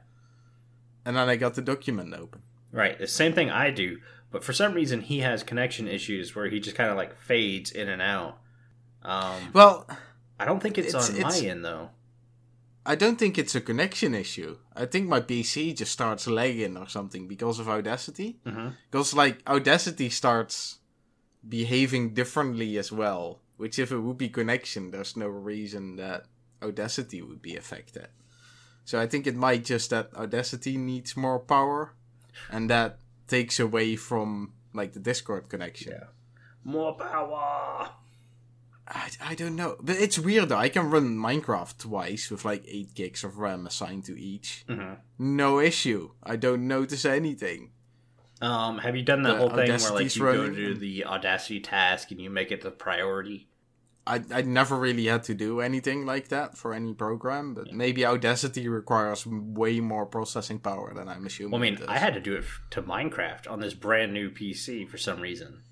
[1.04, 2.42] And then I got the document open.
[2.72, 2.98] Right.
[2.98, 3.98] The same thing I do,
[4.30, 7.70] but for some reason he has connection issues where he just kind of like fades
[7.70, 8.38] in and out.
[9.02, 9.88] Um, Well,
[10.40, 11.90] I don't think it's, it's- on it's- my end though.
[12.88, 14.58] I don't think it's a connection issue.
[14.76, 18.38] I think my PC just starts lagging or something because of Audacity.
[18.46, 20.78] hmm Because like Audacity starts
[21.48, 23.40] behaving differently as well.
[23.56, 26.24] Which if it would be connection, there's no reason that
[26.62, 28.08] Audacity would be affected.
[28.84, 31.94] So I think it might just that Audacity needs more power,
[32.50, 32.98] and that
[33.28, 35.92] takes away from like the Discord connection.
[35.92, 36.08] Yeah.
[36.64, 37.90] More power.
[38.88, 40.58] I, I don't know, but it's weird though.
[40.58, 44.64] I can run Minecraft twice with like eight gigs of RAM assigned to each.
[44.68, 46.10] hmm No issue.
[46.22, 47.72] I don't notice anything.
[48.42, 50.54] Um, have you done that The whole thing where like you go running.
[50.56, 53.48] to the Audacity task and you make it the priority?
[54.06, 58.04] I I never really had to do anything like that for any program, but maybe
[58.06, 61.52] Audacity requires way more processing power than I'm assuming.
[61.52, 61.78] Well, I mean.
[61.88, 65.20] I had to do it f- to Minecraft on this brand new PC for some
[65.20, 65.62] reason.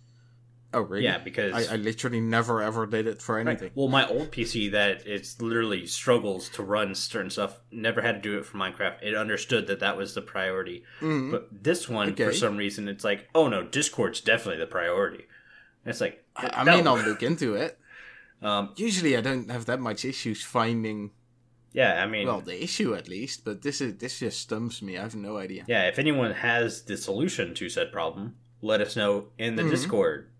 [0.74, 1.04] Oh, really?
[1.04, 3.46] Yeah, because I, I literally never ever did it for Right.
[3.46, 3.70] anything.
[3.74, 7.60] Well, my old PC that it's literally struggles to run certain stuff.
[7.70, 8.96] Never had to do it for Minecraft.
[9.02, 10.84] It understood that that was the priority.
[11.00, 11.30] Mhm.
[11.30, 15.24] But this one, for some reason, it's like, oh no, Discord's definitely the priority.
[15.84, 16.76] And it's like, I, I no.
[16.76, 17.78] mean, I'll look into it.
[18.42, 21.12] um, Usually, I don't have that much issues finding
[21.72, 24.96] yeah, I mean, well the issue at least, but this is this just stumps me.
[24.96, 25.64] I have no idea.
[25.66, 25.88] yeah.
[25.88, 29.70] If anyone has the solution to said problem, let us know in the Mhm.
[29.70, 30.30] Discord.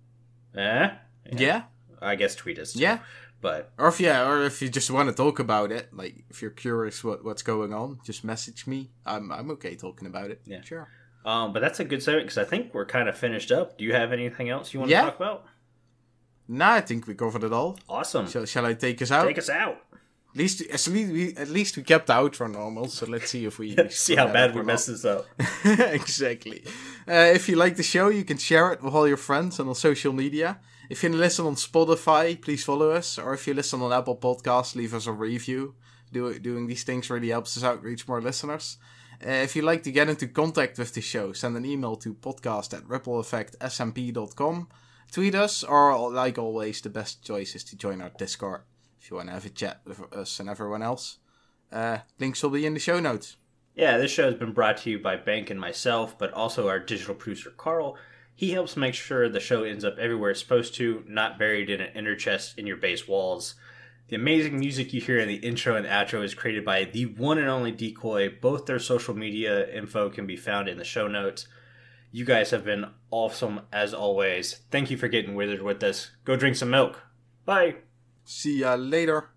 [0.57, 0.91] Eh?
[1.33, 1.63] Yeah,
[2.01, 2.73] I guess tweet us.
[2.75, 2.81] too.
[2.81, 2.99] yeah.
[3.41, 6.41] but Or if yeah, or if you just want to talk about it, like if
[6.43, 8.91] you're curious what what's going on, just message me.
[9.07, 10.41] I'm I'm okay talking about it.
[10.47, 10.63] Yeah.
[10.63, 10.89] sure.
[11.25, 13.79] um, but that's a good segment because I think we're kind of finished up.
[13.79, 15.01] Do you have anything else you want Yeah.
[15.05, 15.45] to talk about?
[16.47, 17.79] Nah, I think we covered it all.
[17.89, 18.29] Awesome.
[18.29, 19.27] Shall, shall I take us out?
[19.27, 19.79] Take us out.
[20.35, 22.89] At least, at least we at least we kept the outro normal.
[22.89, 25.27] So let's see if we See how bad we mess this up.
[25.65, 26.65] exactly.
[27.07, 29.69] Uh, if you like the show, you can share it with all your friends and
[29.69, 30.59] on social media.
[30.91, 33.17] If you listen on Spotify, please follow us.
[33.17, 35.77] Or if you listen on Apple Podcasts, leave us a review.
[36.13, 38.79] Do, doing these things really helps us out, reach more listeners.
[39.25, 42.13] Uh, if you'd like to get into contact with the show, send an email to
[42.13, 44.69] podcast at rippleeffectsmp.com.
[45.13, 48.63] Tweet us, or like always, the best choice is to join our Discord
[49.05, 51.19] if you want to have a chat with us and everyone else.
[51.71, 53.37] Uh, links will be in the show notes.
[53.75, 56.79] Yeah, this show has been brought to you by Bank and myself, but also our
[56.79, 57.99] digital producer Carl.
[58.35, 61.83] He helps make sure the show ends up everywhere it's supposed to, not buried in
[61.83, 63.57] an ender chest in your base walls.
[64.09, 67.37] The amazing music you hear in the intro and outro is created by the one
[67.37, 68.41] and only DiiKoj.
[68.41, 71.47] Both their social media info can be found in the show notes.
[72.11, 74.61] You guys have been awesome as always.
[74.71, 76.11] Thank you for getting withered with us.
[76.25, 77.03] Go drink some milk.
[77.45, 77.77] Bye.
[78.25, 79.29] See ya later.